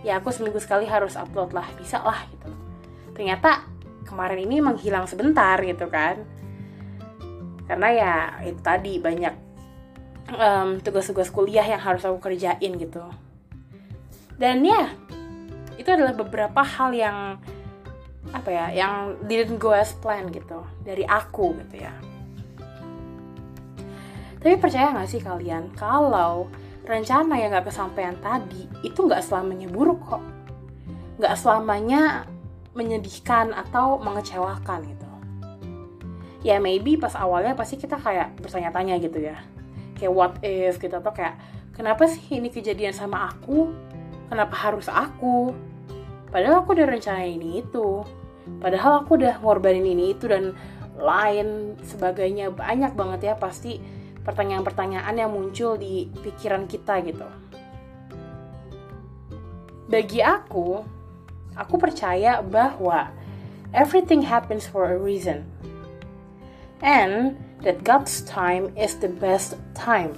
ya 0.05 0.21
aku 0.21 0.29
seminggu 0.29 0.61
sekali 0.61 0.85
harus 0.85 1.17
upload 1.17 1.57
lah 1.57 1.65
bisa 1.81 1.99
lah 2.05 2.29
gitu. 2.29 2.53
Ternyata 3.17 3.65
kemarin 4.05 4.45
ini 4.45 4.61
menghilang 4.61 5.09
sebentar 5.09 5.57
gitu 5.65 5.89
kan. 5.89 6.21
Karena 7.65 7.89
ya 7.89 8.15
itu 8.45 8.61
tadi 8.61 9.01
banyak 9.01 9.35
tugas-tugas 10.85 11.33
um, 11.33 11.35
kuliah 11.35 11.65
yang 11.65 11.81
harus 11.81 12.05
aku 12.05 12.21
kerjain 12.21 12.77
gitu. 12.77 13.01
Dan 14.37 14.61
ya 14.61 14.93
itu 15.81 15.89
adalah 15.89 16.13
beberapa 16.13 16.61
hal 16.61 16.93
yang 16.93 17.41
apa 18.33 18.51
ya 18.51 18.67
yang 18.77 19.17
didn't 19.25 19.57
go 19.57 19.73
as 19.73 19.97
plan 19.97 20.29
gitu. 20.29 20.61
Dari 20.85 21.09
aku 21.09 21.57
gitu 21.65 21.81
ya. 21.81 21.97
Tapi 24.45 24.61
percaya 24.61 24.93
nggak 24.93 25.09
sih 25.09 25.25
kalian 25.25 25.73
kalau 25.73 26.53
rencana 26.85 27.41
yang 27.41 27.51
nggak 27.53 27.73
kesampaian 27.73 28.17
tadi 28.21 28.69
itu 28.85 29.01
nggak 29.01 29.25
selamanya 29.25 29.69
buruk 29.73 30.01
kok. 30.05 30.23
Nggak 31.17 31.35
selamanya 31.41 32.29
menyedihkan 32.77 33.57
atau 33.57 33.97
mengecewakan 33.99 34.85
gitu. 34.85 35.09
Ya 36.45 36.61
maybe 36.61 37.01
pas 37.01 37.17
awalnya 37.17 37.57
pasti 37.57 37.81
kita 37.81 37.97
kayak 37.97 38.37
bertanya-tanya 38.37 39.01
gitu 39.01 39.17
ya. 39.17 39.41
Kayak 39.97 40.13
what 40.13 40.35
if? 40.45 40.77
gitu 40.77 40.93
atau 40.93 41.15
kayak 41.15 41.41
kenapa 41.73 42.05
sih 42.05 42.37
ini 42.37 42.53
kejadian 42.53 42.93
sama 42.93 43.33
aku? 43.33 43.73
Kenapa 44.29 44.53
harus 44.53 44.91
aku? 44.93 45.57
Padahal 46.29 46.67
aku 46.67 46.77
udah 46.77 46.87
rencana 46.91 47.25
ini 47.25 47.65
itu. 47.65 48.05
Padahal 48.61 49.07
aku 49.07 49.17
udah 49.17 49.41
ngorbanin 49.41 49.89
ini 49.89 50.13
itu 50.13 50.29
dan 50.29 50.53
lain 51.01 51.81
sebagainya. 51.81 52.53
Banyak 52.53 52.93
banget 52.93 53.33
ya 53.33 53.35
pasti 53.41 53.81
pertanyaan-pertanyaan 54.25 55.15
yang 55.15 55.31
muncul 55.31 55.77
di 55.77 56.09
pikiran 56.25 56.65
kita 56.65 57.05
gitu. 57.05 57.29
Bagi 59.85 60.25
aku 60.25 60.81
aku 61.55 61.75
percaya 61.79 62.43
bahwa 62.43 63.13
everything 63.71 64.25
happens 64.25 64.67
for 64.67 64.91
a 64.91 64.99
reason. 64.99 65.47
And 66.85 67.39
that 67.65 67.81
God's 67.81 68.21
time 68.29 68.73
is 68.77 69.01
the 69.01 69.09
best 69.09 69.57
time. 69.73 70.13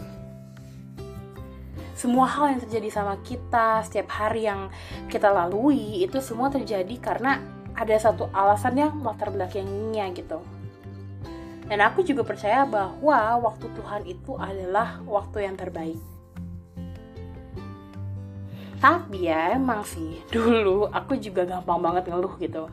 Semua 1.97 2.29
hal 2.29 2.57
yang 2.57 2.61
terjadi 2.61 2.89
sama 2.93 3.17
kita 3.23 3.87
setiap 3.87 4.11
hari 4.13 4.45
yang 4.51 4.69
kita 5.09 5.31
lalui 5.33 6.05
itu 6.05 6.21
semua 6.21 6.53
terjadi 6.53 6.93
karena 7.01 7.41
ada 7.73 7.97
satu 7.97 8.29
alasan 8.35 8.77
yang 8.77 8.93
latar 9.01 9.33
belakangnya 9.33 10.11
gitu. 10.13 10.43
Dan 11.67 11.83
aku 11.83 12.07
juga 12.07 12.23
percaya 12.23 12.63
bahwa 12.63 13.51
waktu 13.51 13.67
Tuhan 13.75 14.03
itu 14.07 14.39
adalah 14.39 15.03
waktu 15.03 15.51
yang 15.51 15.59
terbaik. 15.59 15.99
Tapi 18.79 19.27
ya 19.27 19.57
emang 19.59 19.83
sih 19.83 20.23
dulu 20.35 20.87
aku 20.87 21.19
juga 21.19 21.43
gampang 21.43 21.83
banget 21.83 22.07
ngeluh 22.07 22.35
gitu. 22.39 22.71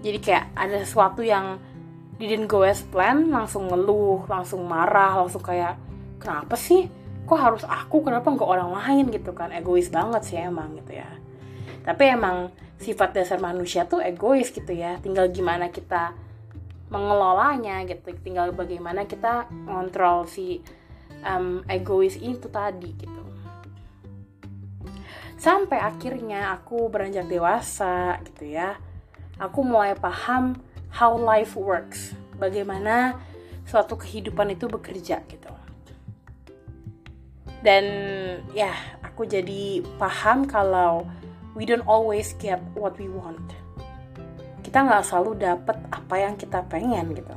Jadi 0.00 0.18
kayak 0.22 0.54
ada 0.56 0.80
sesuatu 0.80 1.20
yang 1.20 1.60
didn't 2.16 2.48
go 2.48 2.64
as 2.64 2.80
plan 2.80 3.28
langsung 3.28 3.68
ngeluh, 3.68 4.24
langsung 4.30 4.64
marah, 4.64 5.20
langsung 5.20 5.44
kayak 5.44 5.76
kenapa 6.16 6.56
sih? 6.56 6.88
Kok 7.26 7.40
harus 7.42 7.64
aku? 7.66 8.06
Kenapa 8.06 8.32
nggak 8.32 8.48
orang 8.48 8.70
lain? 8.70 9.10
gitu 9.10 9.34
kan. 9.34 9.50
Egois 9.52 9.90
banget 9.90 10.22
sih 10.24 10.38
emang 10.38 10.78
gitu 10.78 10.94
ya. 10.94 11.10
Tapi 11.82 12.02
emang 12.06 12.54
sifat 12.78 13.12
dasar 13.18 13.42
manusia 13.42 13.84
tuh 13.84 13.98
egois 14.00 14.48
gitu 14.54 14.72
ya. 14.72 14.96
Tinggal 15.02 15.34
gimana 15.34 15.68
kita 15.68 16.14
mengelolanya 16.88 17.82
gitu. 17.86 18.14
Tinggal 18.22 18.54
bagaimana 18.54 19.04
kita 19.04 19.50
ngontrol 19.66 20.26
si 20.30 20.62
um, 21.26 21.62
egois 21.66 22.14
itu 22.18 22.46
tadi 22.50 22.90
gitu. 22.94 23.22
Sampai 25.36 25.78
akhirnya 25.78 26.56
aku 26.56 26.88
beranjak 26.88 27.28
dewasa 27.28 28.18
gitu 28.24 28.56
ya. 28.56 28.78
Aku 29.36 29.60
mulai 29.60 29.92
paham 29.98 30.56
how 30.88 31.12
life 31.12 31.54
works. 31.58 32.16
Bagaimana 32.40 33.20
suatu 33.68 33.98
kehidupan 34.00 34.56
itu 34.56 34.70
bekerja 34.70 35.20
gitu. 35.28 35.52
Dan 37.60 37.84
ya 38.54 38.72
aku 39.02 39.26
jadi 39.26 39.82
paham 39.98 40.46
kalau 40.46 41.04
we 41.58 41.66
don't 41.66 41.84
always 41.88 42.36
get 42.38 42.62
what 42.76 42.94
we 43.00 43.10
want 43.10 43.42
kita 44.76 44.92
nggak 44.92 45.08
selalu 45.08 45.40
dapet 45.40 45.76
apa 45.88 46.14
yang 46.20 46.36
kita 46.36 46.60
pengen 46.68 47.16
gitu. 47.16 47.32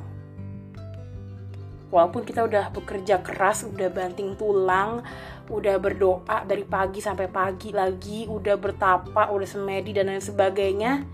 Walaupun 1.88 2.20
kita 2.20 2.44
udah 2.44 2.68
bekerja 2.68 3.24
keras 3.24 3.64
udah 3.64 3.88
banting 3.88 4.36
tulang 4.36 5.00
udah 5.48 5.80
berdoa 5.80 6.44
dari 6.44 6.68
pagi 6.68 7.00
sampai 7.00 7.32
pagi 7.32 7.72
lagi 7.72 8.28
udah 8.28 8.60
bertapa 8.60 9.32
udah 9.32 9.48
semedi 9.48 9.96
dan 9.96 10.12
lain 10.12 10.20
sebagainya 10.20 11.08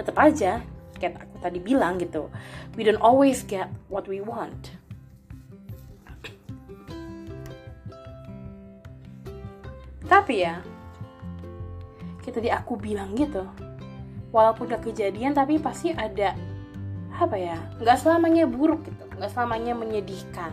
tetap 0.00 0.16
aja 0.16 0.64
kayak 0.96 1.28
aku 1.28 1.44
tadi 1.44 1.60
bilang 1.60 2.00
gitu. 2.00 2.32
We 2.72 2.88
don't 2.88 2.96
always 3.04 3.44
get 3.44 3.68
what 3.92 4.08
we 4.08 4.24
want. 4.24 4.72
Tapi 10.08 10.40
ya 10.40 10.64
kita 12.24 12.40
tadi 12.40 12.48
aku 12.48 12.80
bilang 12.80 13.12
gitu 13.12 13.65
walaupun 14.36 14.68
udah 14.68 14.84
kejadian 14.84 15.32
tapi 15.32 15.56
pasti 15.56 15.96
ada 15.96 16.36
apa 17.16 17.36
ya 17.40 17.56
nggak 17.80 17.96
selamanya 17.96 18.44
buruk 18.44 18.84
gitu 18.84 19.08
nggak 19.16 19.32
selamanya 19.32 19.72
menyedihkan. 19.72 20.52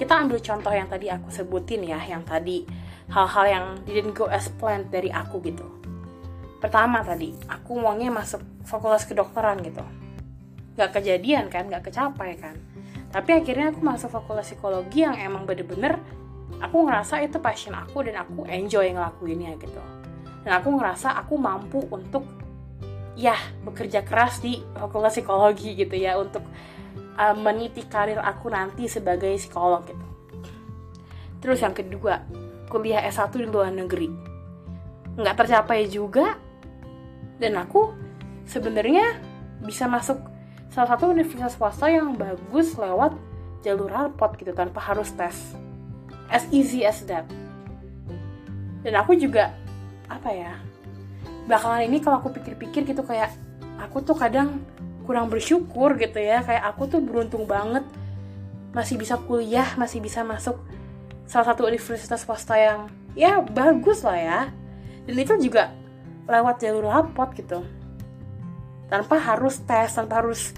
Kita 0.00 0.16
ambil 0.16 0.40
contoh 0.40 0.72
yang 0.72 0.88
tadi 0.88 1.12
aku 1.12 1.28
sebutin 1.28 1.84
ya 1.84 2.00
yang 2.00 2.24
tadi 2.24 2.64
hal-hal 3.12 3.44
yang 3.44 3.66
didn't 3.84 4.16
go 4.16 4.24
as 4.32 4.48
planned 4.48 4.88
dari 4.88 5.12
aku 5.12 5.44
gitu. 5.44 5.68
Pertama 6.56 7.04
tadi 7.04 7.36
aku 7.44 7.76
maunya 7.76 8.08
masuk 8.08 8.40
fakultas 8.64 9.04
kedokteran 9.04 9.60
gitu. 9.60 9.84
Nggak 10.80 10.96
kejadian 10.96 11.52
kan 11.52 11.68
nggak 11.68 11.92
kecapai 11.92 12.40
kan. 12.40 12.56
Tapi 13.12 13.44
akhirnya 13.44 13.76
aku 13.76 13.84
masuk 13.84 14.08
fakultas 14.08 14.48
psikologi 14.48 15.04
yang 15.04 15.20
emang 15.20 15.44
bener-bener 15.44 16.00
aku 16.64 16.88
ngerasa 16.88 17.20
itu 17.20 17.36
passion 17.36 17.76
aku 17.76 18.00
dan 18.08 18.24
aku 18.24 18.48
enjoy 18.48 18.88
ngelakuinnya 18.92 19.56
gitu 19.60 19.99
dan 20.44 20.60
aku 20.60 20.68
ngerasa 20.76 21.12
aku 21.20 21.36
mampu 21.36 21.84
untuk 21.92 22.24
ya 23.18 23.36
bekerja 23.66 24.00
keras 24.00 24.40
di 24.40 24.64
fakultas 24.72 25.20
psikologi 25.20 25.76
gitu 25.76 25.92
ya 25.92 26.16
untuk 26.16 26.44
uh, 27.20 27.36
meniti 27.36 27.84
karir 27.84 28.16
aku 28.16 28.48
nanti 28.48 28.88
sebagai 28.88 29.36
psikolog 29.36 29.84
gitu. 29.84 30.06
Terus 31.40 31.60
yang 31.60 31.76
kedua 31.76 32.24
kuliah 32.72 33.04
S1 33.04 33.32
di 33.36 33.48
luar 33.48 33.72
negeri. 33.72 34.08
Nggak 35.20 35.36
tercapai 35.44 35.90
juga 35.90 36.38
dan 37.36 37.60
aku 37.60 37.92
sebenarnya 38.48 39.20
bisa 39.60 39.84
masuk 39.84 40.16
salah 40.72 40.96
satu 40.96 41.12
universitas 41.12 41.58
swasta 41.58 41.92
yang 41.92 42.16
bagus 42.16 42.72
lewat 42.78 43.12
jalur 43.60 43.92
rapot 43.92 44.32
gitu 44.40 44.56
tanpa 44.56 44.80
harus 44.80 45.12
tes. 45.12 45.52
As 46.30 46.46
easy 46.54 46.86
as 46.86 47.04
that 47.10 47.26
dan 48.80 48.96
aku 48.96 49.16
juga 49.16 49.52
apa 50.10 50.30
ya 50.34 50.52
belakangan 51.46 51.86
ini 51.86 52.02
kalau 52.02 52.18
aku 52.18 52.34
pikir-pikir 52.34 52.84
gitu 52.84 53.06
kayak 53.06 53.30
aku 53.78 54.02
tuh 54.02 54.18
kadang 54.18 54.60
kurang 55.06 55.30
bersyukur 55.30 55.94
gitu 55.96 56.18
ya 56.18 56.42
kayak 56.42 56.66
aku 56.74 56.90
tuh 56.90 57.00
beruntung 57.00 57.46
banget 57.46 57.86
masih 58.74 58.98
bisa 58.98 59.18
kuliah 59.18 59.66
masih 59.78 60.02
bisa 60.02 60.26
masuk 60.26 60.58
salah 61.30 61.54
satu 61.54 61.70
universitas 61.70 62.26
swasta 62.26 62.58
yang 62.58 62.90
ya 63.14 63.38
bagus 63.38 64.02
lah 64.02 64.18
ya. 64.18 64.40
Dan 65.06 65.14
itu 65.14 65.38
juga 65.38 65.70
lewat 66.26 66.58
jalur 66.58 66.90
rapot 66.90 67.30
gitu. 67.38 67.62
Tanpa 68.90 69.22
harus 69.22 69.62
tes 69.62 69.94
tanpa 69.94 70.18
harus 70.18 70.50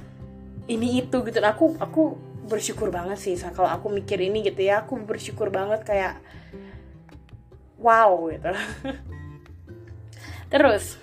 ini 0.64 1.04
itu 1.04 1.20
gitu. 1.28 1.36
Dan 1.36 1.52
aku 1.52 1.76
aku 1.76 2.16
bersyukur 2.48 2.88
banget 2.88 3.20
sih 3.20 3.36
kalau 3.52 3.68
aku 3.68 3.92
mikir 3.92 4.16
ini 4.16 4.40
gitu 4.40 4.64
ya. 4.64 4.88
Aku 4.88 4.96
bersyukur 4.96 5.52
banget 5.52 5.84
kayak 5.84 6.16
wow 7.76 8.30
gitu 8.32 8.46
terus 10.52 11.00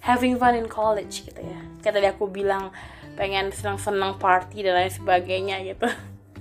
having 0.00 0.40
fun 0.40 0.56
in 0.56 0.66
college 0.66 1.28
gitu 1.28 1.40
ya. 1.44 1.60
Kayak 1.84 1.94
tadi 1.94 2.08
aku 2.08 2.24
bilang 2.32 2.72
pengen 3.14 3.52
senang-senang 3.52 4.16
party 4.16 4.64
dan 4.64 4.80
lain 4.80 4.92
sebagainya 4.92 5.60
gitu. 5.62 5.86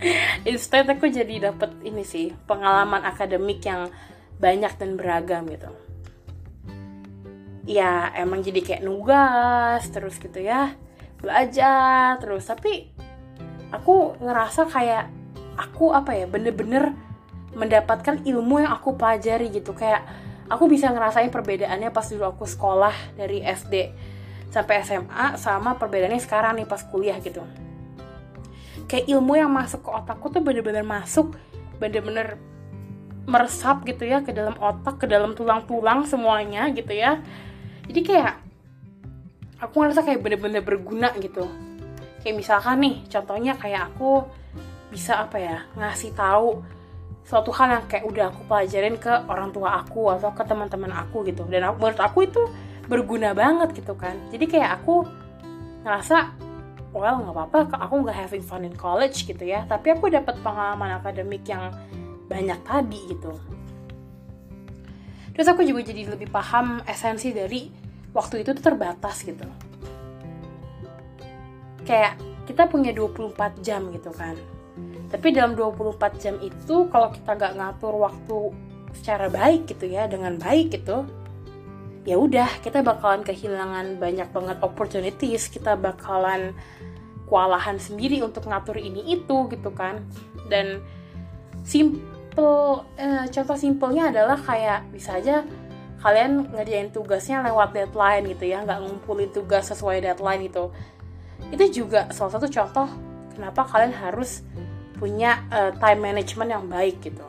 Instead 0.49 0.89
aku 0.89 1.11
jadi 1.11 1.51
dapet 1.51 1.75
ini 1.85 2.01
sih 2.01 2.33
pengalaman 2.49 3.03
akademik 3.05 3.61
yang 3.67 3.91
banyak 4.41 4.73
dan 4.79 4.97
beragam 4.97 5.45
gitu. 5.51 5.69
Ya 7.69 8.09
emang 8.17 8.41
jadi 8.41 8.65
kayak 8.65 8.85
nugas 8.87 9.85
terus 9.93 10.17
gitu 10.17 10.41
ya. 10.41 10.73
Belajar 11.21 12.17
terus 12.17 12.49
tapi 12.49 12.89
aku 13.69 14.17
ngerasa 14.17 14.65
kayak 14.65 15.05
aku 15.53 15.93
apa 15.93 16.17
ya 16.17 16.25
bener-bener 16.25 16.97
mendapatkan 17.53 18.25
ilmu 18.25 18.65
yang 18.65 18.73
aku 18.73 18.97
pelajari 18.97 19.53
gitu. 19.53 19.77
Kayak 19.77 20.01
aku 20.51 20.67
bisa 20.67 20.91
ngerasain 20.91 21.31
perbedaannya 21.31 21.95
pas 21.95 22.03
dulu 22.11 22.27
aku 22.27 22.43
sekolah 22.43 23.15
dari 23.15 23.39
SD 23.39 23.75
sampai 24.51 24.83
SMA 24.83 25.39
sama 25.39 25.79
perbedaannya 25.79 26.19
sekarang 26.19 26.59
nih 26.59 26.67
pas 26.67 26.83
kuliah 26.83 27.15
gitu. 27.23 27.39
Kayak 28.91 29.07
ilmu 29.07 29.39
yang 29.39 29.47
masuk 29.47 29.87
ke 29.87 29.89
otakku 29.95 30.27
tuh 30.27 30.43
bener-bener 30.43 30.83
masuk 30.83 31.39
bener-bener 31.79 32.35
meresap 33.23 33.87
gitu 33.87 34.03
ya 34.03 34.19
ke 34.19 34.35
dalam 34.35 34.59
otak 34.59 34.99
ke 34.99 35.07
dalam 35.07 35.31
tulang-tulang 35.31 36.03
semuanya 36.03 36.67
gitu 36.75 36.91
ya. 36.91 37.23
Jadi 37.87 38.01
kayak 38.03 38.35
aku 39.63 39.79
ngerasa 39.79 40.03
kayak 40.03 40.19
bener-bener 40.19 40.59
berguna 40.59 41.15
gitu. 41.15 41.47
Kayak 42.19 42.35
misalkan 42.35 42.83
nih 42.83 42.95
contohnya 43.07 43.55
kayak 43.55 43.95
aku 43.95 44.27
bisa 44.91 45.23
apa 45.23 45.39
ya 45.39 45.63
ngasih 45.79 46.11
tahu 46.11 46.59
suatu 47.21 47.53
hal 47.53 47.79
yang 47.79 47.85
kayak 47.85 48.05
udah 48.05 48.25
aku 48.33 48.41
pelajarin 48.49 48.95
ke 48.97 49.13
orang 49.29 49.53
tua 49.53 49.81
aku 49.85 50.11
atau 50.11 50.33
ke 50.33 50.43
teman-teman 50.43 50.91
aku 50.91 51.23
gitu. 51.29 51.45
Dan 51.47 51.69
aku, 51.69 51.75
menurut 51.79 52.01
aku 52.01 52.19
itu 52.25 52.41
berguna 52.89 53.31
banget 53.31 53.77
gitu 53.77 53.93
kan. 53.93 54.17
Jadi 54.33 54.45
kayak 54.49 54.81
aku 54.81 55.05
ngerasa 55.85 56.37
well 56.91 57.23
nggak 57.23 57.33
apa-apa 57.33 57.57
aku 57.87 58.03
nggak 58.03 58.17
having 58.27 58.43
fun 58.43 58.67
in 58.67 58.75
college 58.75 59.23
gitu 59.23 59.43
ya. 59.45 59.63
Tapi 59.69 59.95
aku 59.95 60.11
dapat 60.11 60.37
pengalaman 60.41 60.99
akademik 60.99 61.45
yang 61.47 61.71
banyak 62.27 62.59
tadi 62.65 62.99
gitu. 63.15 63.33
Terus 65.31 65.47
aku 65.47 65.63
juga 65.63 65.87
jadi 65.87 66.11
lebih 66.11 66.27
paham 66.27 66.83
esensi 66.83 67.31
dari 67.31 67.71
waktu 68.11 68.43
itu 68.43 68.51
tuh 68.51 68.63
terbatas 68.75 69.23
gitu. 69.23 69.47
Kayak 71.87 72.19
kita 72.43 72.67
punya 72.67 72.91
24 72.91 73.63
jam 73.63 73.87
gitu 73.95 74.11
kan 74.11 74.35
tapi 75.11 75.35
dalam 75.35 75.53
24 75.53 76.23
jam 76.23 76.35
itu 76.39 76.87
kalau 76.87 77.11
kita 77.11 77.35
nggak 77.35 77.53
ngatur 77.59 77.93
waktu 77.99 78.37
secara 78.95 79.27
baik 79.31 79.67
gitu 79.71 79.87
ya 79.87 80.07
dengan 80.07 80.35
baik 80.39 80.75
gitu 80.75 81.07
ya 82.01 82.17
udah 82.17 82.49
kita 82.65 82.81
bakalan 82.81 83.21
kehilangan 83.21 84.01
banyak 84.01 84.25
banget 84.33 84.57
opportunities. 84.65 85.45
Kita 85.53 85.77
bakalan 85.77 86.57
kewalahan 87.29 87.77
sendiri 87.77 88.25
untuk 88.25 88.49
ngatur 88.49 88.81
ini 88.81 89.05
itu 89.21 89.45
gitu 89.53 89.69
kan. 89.69 90.01
Dan 90.49 90.81
sim 91.61 92.01
simple 92.31 92.87
eh, 92.95 93.27
contoh 93.27 93.57
simpelnya 93.59 94.07
adalah 94.07 94.39
kayak 94.39 94.87
bisa 94.95 95.19
aja 95.19 95.43
kalian 95.99 96.47
ngerjain 96.55 96.89
tugasnya 96.89 97.43
lewat 97.43 97.75
deadline 97.75 98.23
gitu 98.31 98.47
ya 98.47 98.63
nggak 98.63 98.79
ngumpulin 98.79 99.29
tugas 99.35 99.67
sesuai 99.67 99.99
deadline 99.99 100.47
itu 100.47 100.71
itu 101.51 101.83
juga 101.83 102.07
salah 102.15 102.39
satu 102.39 102.47
contoh 102.47 102.87
kenapa 103.35 103.67
kalian 103.67 103.91
harus 103.91 104.47
punya 105.01 105.49
uh, 105.49 105.73
time 105.81 106.13
management 106.13 106.49
yang 106.53 106.65
baik 106.69 107.01
gitu. 107.01 107.25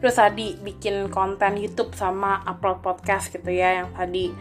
Terus 0.00 0.16
tadi 0.16 0.56
bikin 0.56 1.12
konten 1.12 1.60
YouTube 1.60 1.92
sama 1.92 2.40
upload 2.48 2.80
podcast 2.80 3.28
gitu 3.28 3.52
ya 3.52 3.84
yang 3.84 3.92
tadi 3.92 4.32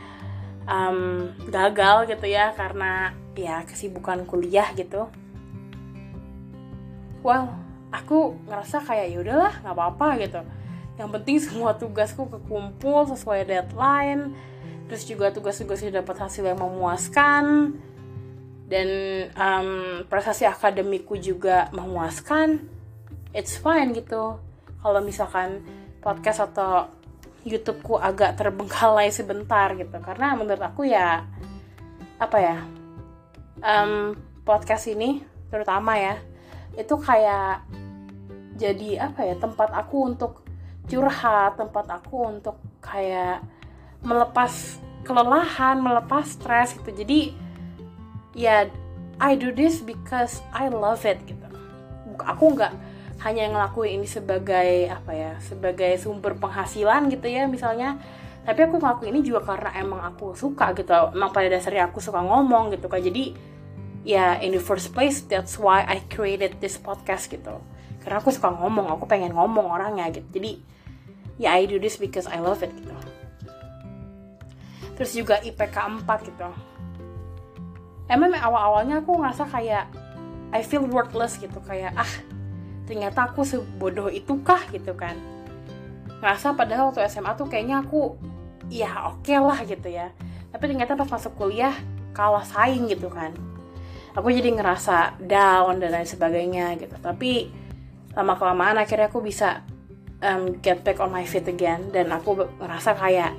um, 0.63 1.35
gagal 1.51 2.07
gitu 2.07 2.31
ya 2.31 2.55
karena 2.55 3.11
ya 3.35 3.67
kesibukan 3.67 4.23
kuliah 4.23 4.71
gitu. 4.71 5.11
Well 7.27 7.51
aku 7.91 8.39
ngerasa 8.47 8.79
kayak 8.79 9.11
ya 9.11 9.17
udahlah 9.19 9.53
nggak 9.59 9.75
apa-apa 9.75 10.07
gitu. 10.23 10.41
Yang 10.95 11.09
penting 11.19 11.37
semua 11.51 11.75
tugasku 11.75 12.23
kekumpul 12.31 13.03
sesuai 13.11 13.43
deadline 13.43 14.31
terus 14.87 15.05
juga 15.05 15.29
tugas-tugasnya 15.29 16.01
dapat 16.01 16.17
hasil 16.17 16.41
yang 16.41 16.57
memuaskan 16.57 17.77
dan 18.69 18.89
um, 19.33 19.69
prestasi 20.05 20.45
akademiku 20.45 21.17
juga 21.17 21.73
memuaskan. 21.73 22.61
It's 23.33 23.57
fine 23.57 23.97
gitu. 23.97 24.37
Kalau 24.79 25.01
misalkan 25.01 25.65
podcast 25.99 26.45
atau 26.45 26.93
YouTubeku 27.43 27.97
agak 27.97 28.37
terbengkalai 28.37 29.09
sebentar 29.09 29.73
gitu. 29.73 29.97
Karena 29.99 30.37
menurut 30.37 30.61
aku 30.61 30.85
ya 30.85 31.25
apa 32.21 32.37
ya 32.37 32.57
um, 33.65 34.13
podcast 34.45 34.91
ini 34.91 35.23
terutama 35.49 35.95
ya 35.97 36.19
itu 36.77 36.93
kayak 36.99 37.65
jadi 38.59 39.09
apa 39.09 39.23
ya 39.23 39.35
tempat 39.39 39.71
aku 39.71 40.13
untuk 40.13 40.43
curhat 40.85 41.55
tempat 41.57 41.85
aku 41.89 42.27
untuk 42.27 42.59
kayak 42.83 43.39
melepas 44.03 44.77
kelelahan 45.07 45.79
melepas 45.79 46.27
stres 46.27 46.75
gitu. 46.75 46.91
Jadi 46.91 47.48
ya 48.33 48.69
I 49.19 49.35
do 49.35 49.51
this 49.51 49.83
because 49.83 50.39
I 50.55 50.71
love 50.71 51.03
it 51.03 51.19
gitu. 51.27 51.47
Aku 52.23 52.55
nggak 52.55 52.71
hanya 53.19 53.51
ngelakuin 53.51 53.99
ini 53.99 54.07
sebagai 54.07 54.87
apa 54.87 55.11
ya 55.11 55.31
sebagai 55.43 55.99
sumber 55.99 56.39
penghasilan 56.39 57.11
gitu 57.11 57.27
ya 57.27 57.45
misalnya. 57.51 57.99
Tapi 58.47 58.65
aku 58.65 58.79
ngelakuin 58.79 59.11
ini 59.11 59.21
juga 59.27 59.43
karena 59.43 59.75
emang 59.75 60.01
aku 60.07 60.33
suka 60.39 60.71
gitu. 60.71 60.95
Emang 61.11 61.35
pada 61.35 61.51
dasarnya 61.51 61.91
aku 61.91 61.99
suka 61.99 62.23
ngomong 62.23 62.71
gitu 62.71 62.87
kan 62.87 63.03
jadi 63.03 63.35
ya 64.07 64.39
in 64.39 64.55
the 64.55 64.63
first 64.63 64.95
place 64.95 65.19
that's 65.27 65.59
why 65.59 65.83
I 65.83 65.99
created 66.07 66.63
this 66.63 66.79
podcast 66.79 67.27
gitu. 67.27 67.59
Karena 67.99 68.23
aku 68.23 68.31
suka 68.31 68.55
ngomong 68.55 68.87
aku 68.87 69.03
pengen 69.03 69.35
ngomong 69.35 69.67
orangnya 69.67 70.07
gitu. 70.15 70.39
Jadi 70.39 70.63
ya 71.35 71.59
I 71.59 71.67
do 71.67 71.75
this 71.75 71.99
because 71.99 72.23
I 72.23 72.39
love 72.39 72.63
it 72.63 72.71
gitu. 72.71 72.95
Terus 74.95 75.11
juga 75.11 75.43
IPK 75.43 75.75
4 76.07 76.27
gitu 76.27 76.47
emang 78.09 78.33
awal-awalnya 78.35 79.05
aku 79.05 79.15
ngerasa 79.21 79.45
kayak 79.47 79.85
I 80.49 80.65
feel 80.65 80.83
worthless 80.89 81.37
gitu 81.37 81.61
kayak 81.61 81.93
ah 81.93 82.09
ternyata 82.89 83.29
aku 83.29 83.45
sebodoh 83.45 84.09
itu 84.09 84.41
kah 84.41 84.65
gitu 84.73 84.97
kan. 84.97 85.13
Ngerasa 86.19 86.57
padahal 86.57 86.89
waktu 86.89 87.05
SMA 87.05 87.37
tuh 87.37 87.45
kayaknya 87.45 87.85
aku 87.85 88.17
ya 88.73 89.13
oke 89.13 89.21
okay 89.21 89.37
lah 89.37 89.61
gitu 89.61 89.87
ya. 89.93 90.09
Tapi 90.49 90.63
ternyata 90.73 90.97
pas 90.97 91.05
masuk 91.05 91.37
kuliah 91.37 91.77
kalah 92.17 92.41
saing 92.41 92.89
gitu 92.89 93.13
kan. 93.13 93.31
Aku 94.17 94.33
jadi 94.33 94.49
ngerasa 94.49 95.21
down 95.21 95.77
dan 95.77 95.93
lain 95.93 96.09
sebagainya 96.09 96.81
gitu. 96.81 96.97
Tapi 96.97 97.53
lama 98.17 98.33
kelamaan 98.33 98.81
akhirnya 98.81 99.05
aku 99.05 99.21
bisa 99.21 99.61
um, 100.25 100.57
get 100.65 100.81
back 100.81 100.97
on 100.97 101.13
my 101.13 101.21
feet 101.29 101.45
again. 101.45 101.93
Dan 101.93 102.09
aku 102.09 102.41
ngerasa 102.57 102.97
kayak 102.97 103.37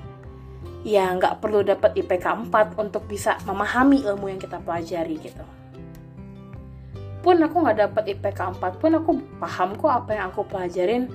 ya 0.86 1.12
nggak 1.12 1.44
perlu 1.44 1.60
dapat 1.60 1.92
IPK 1.92 2.48
4 2.48 2.80
untuk 2.80 3.04
bisa 3.04 3.36
memahami 3.44 4.00
ilmu 4.04 4.32
yang 4.32 4.40
kita 4.40 4.56
pelajari 4.64 5.20
gitu. 5.20 5.44
Pun 7.20 7.36
aku 7.36 7.56
nggak 7.60 7.78
dapat 7.90 8.04
IPK 8.16 8.40
4 8.56 8.80
pun 8.80 8.90
aku 8.96 9.10
paham 9.36 9.76
kok 9.76 9.92
apa 9.92 10.10
yang 10.16 10.26
aku 10.32 10.42
pelajarin. 10.48 11.12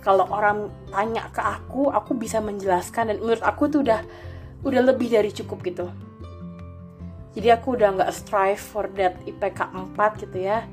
Kalau 0.00 0.28
orang 0.32 0.68
tanya 0.92 1.28
ke 1.32 1.40
aku 1.40 1.88
aku 1.92 2.16
bisa 2.16 2.40
menjelaskan 2.40 3.12
dan 3.12 3.16
menurut 3.20 3.44
aku 3.44 3.68
tuh 3.68 3.80
udah 3.84 4.00
udah 4.64 4.82
lebih 4.92 5.08
dari 5.08 5.32
cukup 5.32 5.64
gitu. 5.64 5.88
Jadi 7.32 7.48
aku 7.48 7.78
udah 7.78 7.88
nggak 7.96 8.12
strive 8.12 8.60
for 8.60 8.84
that 9.00 9.16
IPK 9.24 9.60
4 9.96 9.96
gitu 10.20 10.38
ya. 10.44 10.68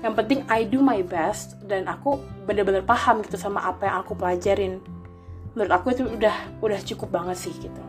Yang 0.00 0.14
penting 0.16 0.40
I 0.48 0.64
do 0.68 0.80
my 0.80 1.00
best 1.04 1.60
dan 1.64 1.88
aku 1.88 2.20
bener-bener 2.44 2.84
paham 2.84 3.20
gitu 3.24 3.36
sama 3.40 3.64
apa 3.64 3.88
yang 3.88 3.96
aku 4.04 4.16
pelajarin 4.16 4.80
menurut 5.54 5.72
aku 5.72 5.94
itu 5.94 6.02
udah 6.06 6.36
udah 6.62 6.80
cukup 6.82 7.08
banget 7.10 7.36
sih 7.36 7.54
gitu 7.58 7.82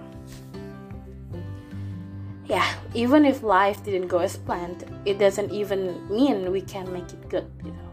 yeah, 2.51 2.67
even 2.91 3.23
if 3.23 3.47
life 3.47 3.79
didn't 3.87 4.11
go 4.11 4.19
as 4.19 4.35
planned, 4.35 4.83
it 5.07 5.15
doesn't 5.15 5.55
even 5.55 5.95
mean 6.11 6.51
we 6.51 6.59
can 6.59 6.83
make 6.91 7.07
it 7.07 7.23
good, 7.31 7.47
gitu. 7.63 7.85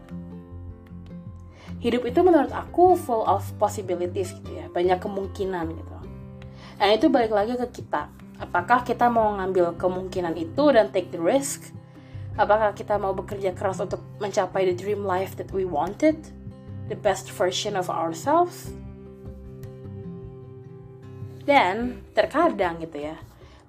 Hidup 1.78 2.02
itu 2.10 2.20
menurut 2.26 2.50
aku 2.50 2.98
full 2.98 3.22
of 3.22 3.46
possibilities 3.62 4.34
gitu 4.34 4.58
ya, 4.58 4.66
banyak 4.66 4.98
kemungkinan 4.98 5.78
gitu. 5.78 5.96
Dan 6.74 6.90
itu 6.90 7.06
balik 7.06 7.30
lagi 7.30 7.54
ke 7.54 7.70
kita. 7.70 8.10
Apakah 8.42 8.82
kita 8.82 9.06
mau 9.06 9.38
ngambil 9.38 9.78
kemungkinan 9.78 10.34
itu 10.34 10.74
dan 10.74 10.90
take 10.90 11.14
the 11.14 11.22
risk? 11.22 11.70
Apakah 12.34 12.74
kita 12.74 12.98
mau 12.98 13.14
bekerja 13.14 13.54
keras 13.54 13.78
untuk 13.78 14.02
mencapai 14.18 14.66
the 14.66 14.74
dream 14.74 15.06
life 15.06 15.38
that 15.38 15.50
we 15.54 15.62
wanted? 15.62 16.18
The 16.90 16.98
best 16.98 17.30
version 17.30 17.78
of 17.78 17.86
ourselves? 17.90 18.74
Dan 21.48 22.04
terkadang 22.12 22.76
gitu 22.84 23.08
ya, 23.08 23.16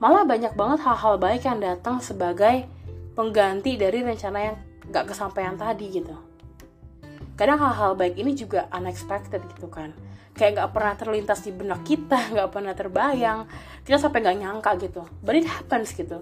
malah 0.04 0.28
banyak 0.28 0.52
banget 0.52 0.84
hal-hal 0.84 1.16
baik 1.16 1.48
yang 1.48 1.64
datang 1.64 2.04
sebagai 2.04 2.68
pengganti 3.16 3.80
dari 3.80 4.04
rencana 4.04 4.52
yang 4.52 4.56
gak 4.92 5.16
kesampaian 5.16 5.56
tadi 5.56 5.88
gitu. 5.88 6.12
Kadang 7.40 7.56
hal-hal 7.64 7.96
baik 7.96 8.20
ini 8.20 8.36
juga 8.36 8.68
unexpected 8.76 9.40
gitu 9.56 9.72
kan. 9.72 9.96
Kayak 10.36 10.60
gak 10.60 10.72
pernah 10.76 10.94
terlintas 11.00 11.40
di 11.40 11.56
benak 11.56 11.88
kita 11.88 12.20
gak 12.36 12.52
pernah 12.52 12.76
terbayang. 12.76 13.48
Kita 13.88 13.96
sampai 13.96 14.28
gak 14.28 14.38
nyangka 14.44 14.76
gitu. 14.84 15.08
But 15.24 15.40
it 15.40 15.48
happens 15.48 15.96
gitu. 15.96 16.20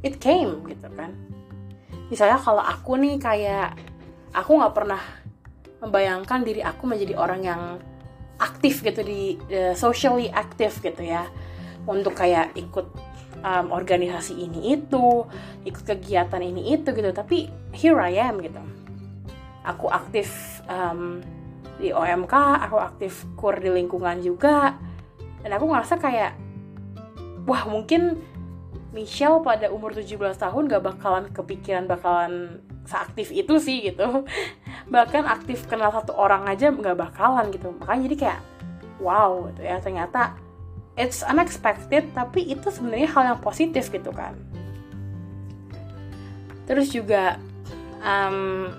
It 0.00 0.24
came 0.24 0.64
gitu 0.64 0.88
kan. 0.96 1.12
Misalnya 2.08 2.40
kalau 2.40 2.64
aku 2.64 2.96
nih 2.96 3.20
kayak 3.20 3.76
aku 4.32 4.56
gak 4.56 4.72
pernah 4.72 5.04
membayangkan 5.84 6.40
diri 6.48 6.64
aku 6.64 6.88
menjadi 6.88 7.12
orang 7.20 7.40
yang 7.44 7.60
aktif 8.38 8.82
gitu 8.82 9.00
di 9.04 9.38
uh, 9.52 9.74
socially 9.76 10.30
aktif 10.30 10.80
gitu 10.82 11.02
ya. 11.04 11.26
Untuk 11.84 12.16
kayak 12.16 12.56
ikut 12.56 12.86
um, 13.44 13.66
organisasi 13.70 14.40
ini 14.40 14.78
itu 14.80 15.28
ikut 15.68 15.84
kegiatan 15.84 16.40
ini 16.40 16.74
itu 16.74 16.90
gitu. 16.90 17.10
Tapi 17.12 17.50
here 17.76 18.00
I 18.00 18.18
am 18.18 18.40
gitu. 18.40 18.60
Aku 19.64 19.88
aktif 19.88 20.60
um, 20.68 21.20
di 21.76 21.90
OMK 21.90 22.34
aku 22.64 22.76
aktif 22.78 23.28
kur 23.36 23.56
di 23.56 23.68
lingkungan 23.68 24.20
juga. 24.24 24.78
Dan 25.44 25.52
aku 25.52 25.68
ngerasa 25.68 26.00
kayak 26.00 26.32
wah 27.44 27.68
mungkin 27.68 28.16
Michelle 28.94 29.42
pada 29.42 29.74
umur 29.74 29.90
17 29.90 30.16
tahun 30.38 30.70
gak 30.70 30.84
bakalan 30.86 31.24
kepikiran 31.34 31.90
bakalan 31.90 32.62
seaktif 32.86 33.34
itu 33.34 33.58
sih 33.58 33.90
gitu 33.90 34.22
bahkan 34.88 35.24
aktif 35.24 35.64
kenal 35.64 35.88
satu 35.92 36.12
orang 36.12 36.44
aja 36.48 36.68
gak 36.72 36.96
bakalan 36.96 37.48
gitu. 37.52 37.72
Makanya 37.80 38.00
jadi 38.10 38.16
kayak 38.16 38.40
wow 39.00 39.48
gitu 39.52 39.62
ya. 39.64 39.76
Ternyata 39.80 40.36
it's 40.94 41.24
unexpected 41.26 42.12
tapi 42.14 42.46
itu 42.46 42.68
sebenarnya 42.70 43.08
hal 43.10 43.22
yang 43.34 43.40
positif 43.40 43.88
gitu 43.90 44.12
kan. 44.12 44.36
Terus 46.64 46.92
juga 46.92 47.36
um, 48.00 48.72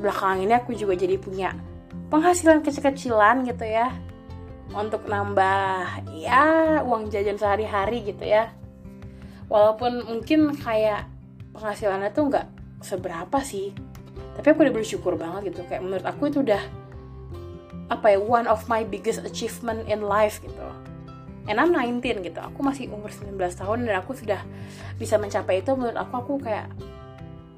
belakangan 0.00 0.40
ini 0.40 0.52
aku 0.56 0.76
juga 0.76 0.96
jadi 0.96 1.16
punya 1.16 1.56
penghasilan 2.12 2.60
kecil-kecilan 2.64 3.44
gitu 3.48 3.64
ya. 3.64 3.92
Untuk 4.72 5.04
nambah 5.04 6.08
ya 6.16 6.80
uang 6.80 7.12
jajan 7.12 7.36
sehari-hari 7.36 8.08
gitu 8.08 8.24
ya. 8.24 8.48
Walaupun 9.52 10.08
mungkin 10.08 10.56
kayak 10.56 11.12
penghasilannya 11.52 12.08
tuh 12.16 12.32
nggak 12.32 12.46
seberapa 12.80 13.38
sih 13.44 13.76
tapi 14.36 14.46
aku 14.52 14.64
udah 14.64 14.74
bersyukur 14.74 15.14
banget 15.16 15.52
gitu 15.52 15.64
kayak 15.68 15.84
menurut 15.84 16.06
aku 16.08 16.32
itu 16.32 16.40
udah 16.40 16.62
apa 17.92 18.16
ya 18.16 18.18
one 18.18 18.48
of 18.48 18.64
my 18.72 18.80
biggest 18.80 19.20
achievement 19.24 19.84
in 19.84 20.04
life 20.04 20.40
gitu. 20.40 20.68
And 21.50 21.58
I'm 21.58 21.74
19 21.74 22.22
gitu 22.22 22.38
aku 22.38 22.62
masih 22.62 22.88
umur 22.88 23.10
19 23.10 23.36
tahun 23.36 23.78
dan 23.84 23.98
aku 23.98 24.14
sudah 24.14 24.40
bisa 24.96 25.18
mencapai 25.18 25.60
itu 25.60 25.74
menurut 25.74 25.98
aku 25.98 26.14
aku 26.22 26.32
kayak 26.46 26.70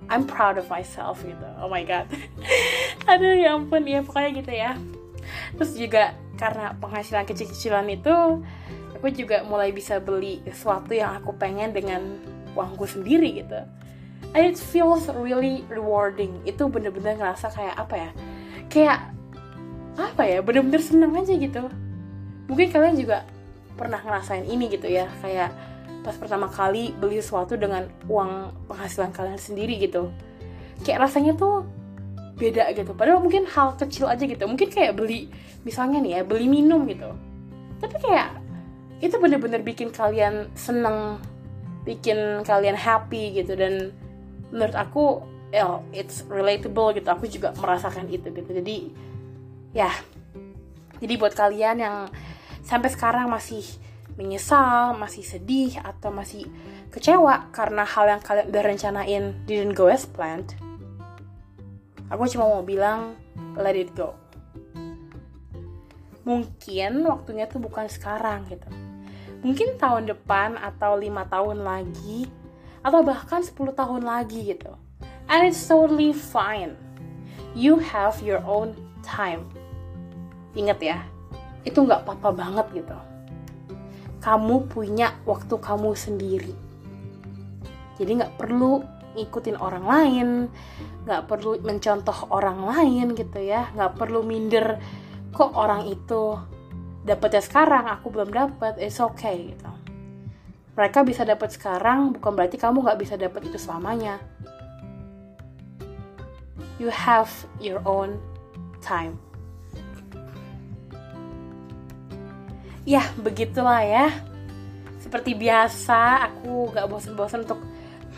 I'm 0.09 0.27
proud 0.27 0.59
of 0.59 0.67
myself 0.69 1.23
gitu. 1.23 1.49
Oh 1.61 1.71
my 1.71 1.85
god. 1.87 2.09
Aduh 3.11 3.39
ya 3.39 3.55
ampun 3.55 3.85
ya 3.87 4.01
pokoknya 4.03 4.31
gitu 4.41 4.53
ya. 4.53 4.73
Terus 5.57 5.73
juga 5.79 6.17
karena 6.35 6.75
penghasilan 6.83 7.25
kecil-kecilan 7.29 7.87
itu 7.93 8.43
aku 8.99 9.07
juga 9.15 9.45
mulai 9.47 9.71
bisa 9.71 10.01
beli 10.03 10.41
sesuatu 10.49 10.97
yang 10.97 11.21
aku 11.21 11.37
pengen 11.37 11.71
dengan 11.71 12.03
uangku 12.57 12.89
sendiri 12.89 13.45
gitu 13.45 13.61
and 14.35 14.43
it 14.51 14.59
feels 14.59 15.07
really 15.15 15.63
rewarding. 15.71 16.43
Itu 16.43 16.67
bener-bener 16.67 17.15
ngerasa 17.17 17.55
kayak 17.55 17.75
apa 17.79 17.95
ya? 17.95 18.11
Kayak 18.69 18.99
apa 19.95 20.23
ya? 20.27 20.39
Bener-bener 20.43 20.83
seneng 20.83 21.15
aja 21.15 21.33
gitu. 21.33 21.71
Mungkin 22.51 22.69
kalian 22.75 22.99
juga 22.99 23.23
pernah 23.79 24.03
ngerasain 24.03 24.45
ini 24.45 24.67
gitu 24.69 24.91
ya. 24.91 25.07
Kayak 25.23 25.55
pas 26.05 26.19
pertama 26.19 26.51
kali 26.51 26.93
beli 26.99 27.23
sesuatu 27.23 27.57
dengan 27.57 27.89
uang 28.11 28.53
penghasilan 28.69 29.15
kalian 29.15 29.41
sendiri 29.41 29.79
gitu. 29.81 30.11
Kayak 30.83 31.09
rasanya 31.09 31.39
tuh 31.39 31.65
beda 32.35 32.75
gitu. 32.75 32.93
Padahal 32.93 33.23
mungkin 33.23 33.47
hal 33.47 33.79
kecil 33.79 34.11
aja 34.11 34.27
gitu. 34.27 34.45
Mungkin 34.45 34.69
kayak 34.69 34.99
beli 34.99 35.31
misalnya 35.63 36.03
nih 36.03 36.13
ya 36.19 36.23
beli 36.27 36.51
minum 36.51 36.85
gitu. 36.91 37.15
Tapi 37.79 37.97
kayak 38.03 38.43
itu 38.99 39.15
bener-bener 39.23 39.63
bikin 39.63 39.95
kalian 39.95 40.51
seneng 40.59 41.23
bikin 41.87 42.43
kalian 42.43 42.75
happy 42.75 43.39
gitu. 43.39 43.55
Dan 43.55 43.95
menurut 44.55 44.77
aku 44.79 45.27
yeah, 45.51 45.83
it's 45.91 46.23
relatable 46.31 46.95
gitu 46.95 47.11
aku 47.11 47.27
juga 47.27 47.51
merasakan 47.59 48.07
itu 48.07 48.31
gitu 48.31 48.51
jadi 48.55 48.77
ya 49.75 49.91
jadi 51.03 51.19
buat 51.19 51.35
kalian 51.35 51.83
yang 51.83 51.97
sampai 52.65 52.89
sekarang 52.89 53.29
masih 53.29 53.67
menyesal, 54.15 54.95
masih 54.95 55.27
sedih, 55.27 55.75
atau 55.83 56.15
masih 56.15 56.47
kecewa 56.95 57.51
karena 57.51 57.83
hal 57.83 58.07
yang 58.07 58.23
kalian 58.23 58.47
udah 58.47 58.63
rencanain 58.63 59.25
didn't 59.45 59.75
go 59.75 59.91
as 59.91 60.07
planned, 60.07 60.55
aku 62.07 62.31
cuma 62.31 62.47
mau 62.47 62.63
bilang 62.63 63.19
let 63.59 63.75
it 63.75 63.91
go. 63.99 64.15
Mungkin 66.25 67.05
waktunya 67.05 67.45
tuh 67.51 67.61
bukan 67.61 67.91
sekarang 67.91 68.49
gitu. 68.49 68.71
Mungkin 69.45 69.77
tahun 69.77 70.09
depan 70.09 70.57
atau 70.57 70.97
lima 70.97 71.29
tahun 71.29 71.61
lagi 71.61 72.31
atau 72.85 73.01
bahkan 73.01 73.41
10 73.41 73.57
tahun 73.73 74.05
lagi 74.05 74.55
gitu. 74.55 74.77
And 75.27 75.49
it's 75.49 75.65
totally 75.65 76.13
fine. 76.13 76.77
You 77.57 77.81
have 77.81 78.21
your 78.21 78.45
own 78.45 78.77
time. 79.01 79.49
Ingat 80.53 80.79
ya, 80.85 81.01
itu 81.65 81.81
nggak 81.81 82.05
apa-apa 82.05 82.31
banget 82.37 82.85
gitu 82.85 82.97
kamu 84.21 84.69
punya 84.73 85.17
waktu 85.29 85.57
kamu 85.61 85.93
sendiri 85.97 86.55
jadi 88.01 88.25
nggak 88.25 88.37
perlu 88.41 88.85
ngikutin 89.17 89.57
orang 89.61 89.85
lain 89.85 90.29
nggak 91.05 91.29
perlu 91.29 91.61
mencontoh 91.61 92.33
orang 92.33 92.65
lain 92.65 93.13
gitu 93.13 93.41
ya 93.41 93.69
nggak 93.77 94.01
perlu 94.01 94.25
minder 94.25 94.81
kok 95.33 95.53
orang 95.53 95.89
itu 95.89 96.41
dapetnya 97.05 97.45
sekarang 97.45 97.85
aku 97.89 98.09
belum 98.09 98.33
dapat 98.33 98.81
it's 98.81 98.97
okay 99.01 99.53
gitu 99.53 99.73
mereka 100.75 101.07
bisa 101.07 101.23
dapat 101.23 101.55
sekarang 101.55 102.19
bukan 102.19 102.35
berarti 102.35 102.59
kamu 102.59 102.83
nggak 102.83 102.99
bisa 102.99 103.15
dapat 103.15 103.47
itu 103.47 103.59
selamanya. 103.59 104.19
You 106.83 106.91
have 106.91 107.31
your 107.63 107.79
own 107.87 108.19
time. 108.83 109.17
Ya 112.83 113.07
begitulah 113.23 113.81
ya. 113.87 114.11
Seperti 114.99 115.39
biasa 115.39 116.27
aku 116.27 116.75
gak 116.75 116.91
bosan-bosan 116.91 117.47
untuk 117.47 117.63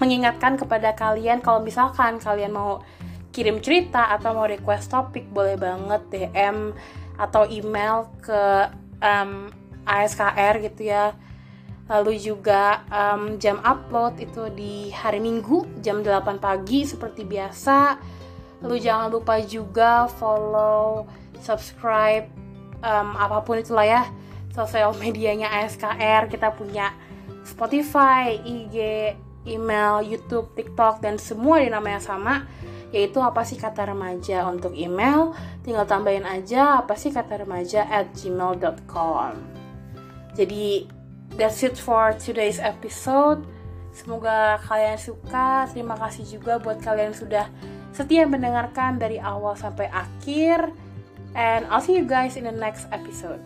mengingatkan 0.01 0.57
kepada 0.57 0.97
kalian 0.97 1.45
kalau 1.45 1.61
misalkan 1.61 2.16
kalian 2.16 2.57
mau 2.57 2.81
kirim 3.37 3.61
cerita 3.61 4.09
atau 4.16 4.33
mau 4.33 4.49
request 4.49 4.88
topik 4.88 5.29
boleh 5.29 5.61
banget 5.61 6.03
DM 6.09 6.73
atau 7.21 7.45
email 7.53 8.09
ke 8.25 8.73
um, 9.05 9.53
ASKR 9.85 10.57
gitu 10.64 10.88
ya 10.88 11.12
lalu 11.87 12.18
juga 12.18 12.83
um, 12.90 13.38
jam 13.38 13.62
upload 13.62 14.18
itu 14.18 14.51
di 14.55 14.90
hari 14.90 15.22
Minggu 15.22 15.83
jam 15.83 16.03
8 16.03 16.42
pagi 16.42 16.83
seperti 16.83 17.22
biasa. 17.22 17.99
Lalu 18.64 18.77
jangan 18.83 19.09
lupa 19.12 19.38
juga 19.44 20.11
follow 20.11 21.07
subscribe 21.38 22.27
um, 22.83 23.14
apa 23.14 23.44
pun 23.46 23.61
itulah 23.62 23.87
ya 23.87 24.03
sosial 24.51 24.96
medianya 24.99 25.53
ASKR 25.62 26.27
kita 26.33 26.51
punya 26.57 26.90
Spotify, 27.46 28.35
IG, 28.42 28.77
email, 29.46 30.03
YouTube, 30.03 30.51
TikTok 30.59 30.99
dan 30.99 31.20
semua 31.22 31.62
di 31.62 31.70
namanya 31.70 32.03
sama 32.03 32.42
yaitu 32.90 33.18
apa 33.20 33.42
sih 33.42 33.59
kata 33.61 33.92
remaja 33.94 34.46
untuk 34.51 34.75
email. 34.75 35.37
Tinggal 35.62 35.87
tambahin 35.87 36.27
aja 36.27 36.83
apa 36.83 36.99
sih 36.99 37.14
kata 37.14 37.46
remaja 37.46 37.87
at 37.87 38.11
gmail.com 38.16 39.66
jadi 40.37 40.85
that's 41.37 41.62
it 41.62 41.77
for 41.77 42.16
today's 42.16 42.59
episode. 42.59 43.44
Semoga 43.92 44.61
kalian 44.64 45.01
suka. 45.01 45.68
Terima 45.72 45.96
kasih 45.96 46.25
juga 46.29 46.61
buat 46.61 46.81
kalian 46.85 47.16
sudah 47.16 47.49
setia 47.96 48.29
mendengarkan 48.29 49.01
dari 49.01 49.16
awal 49.16 49.57
sampai 49.57 49.88
akhir. 49.88 50.72
And 51.37 51.68
I'll 51.68 51.85
see 51.85 51.96
you 51.96 52.09
guys 52.09 52.37
in 52.37 52.44
the 52.49 52.53
next 52.53 52.88
episode. 52.92 53.40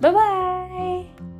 Bye 0.00 0.12
bye. 0.12 1.33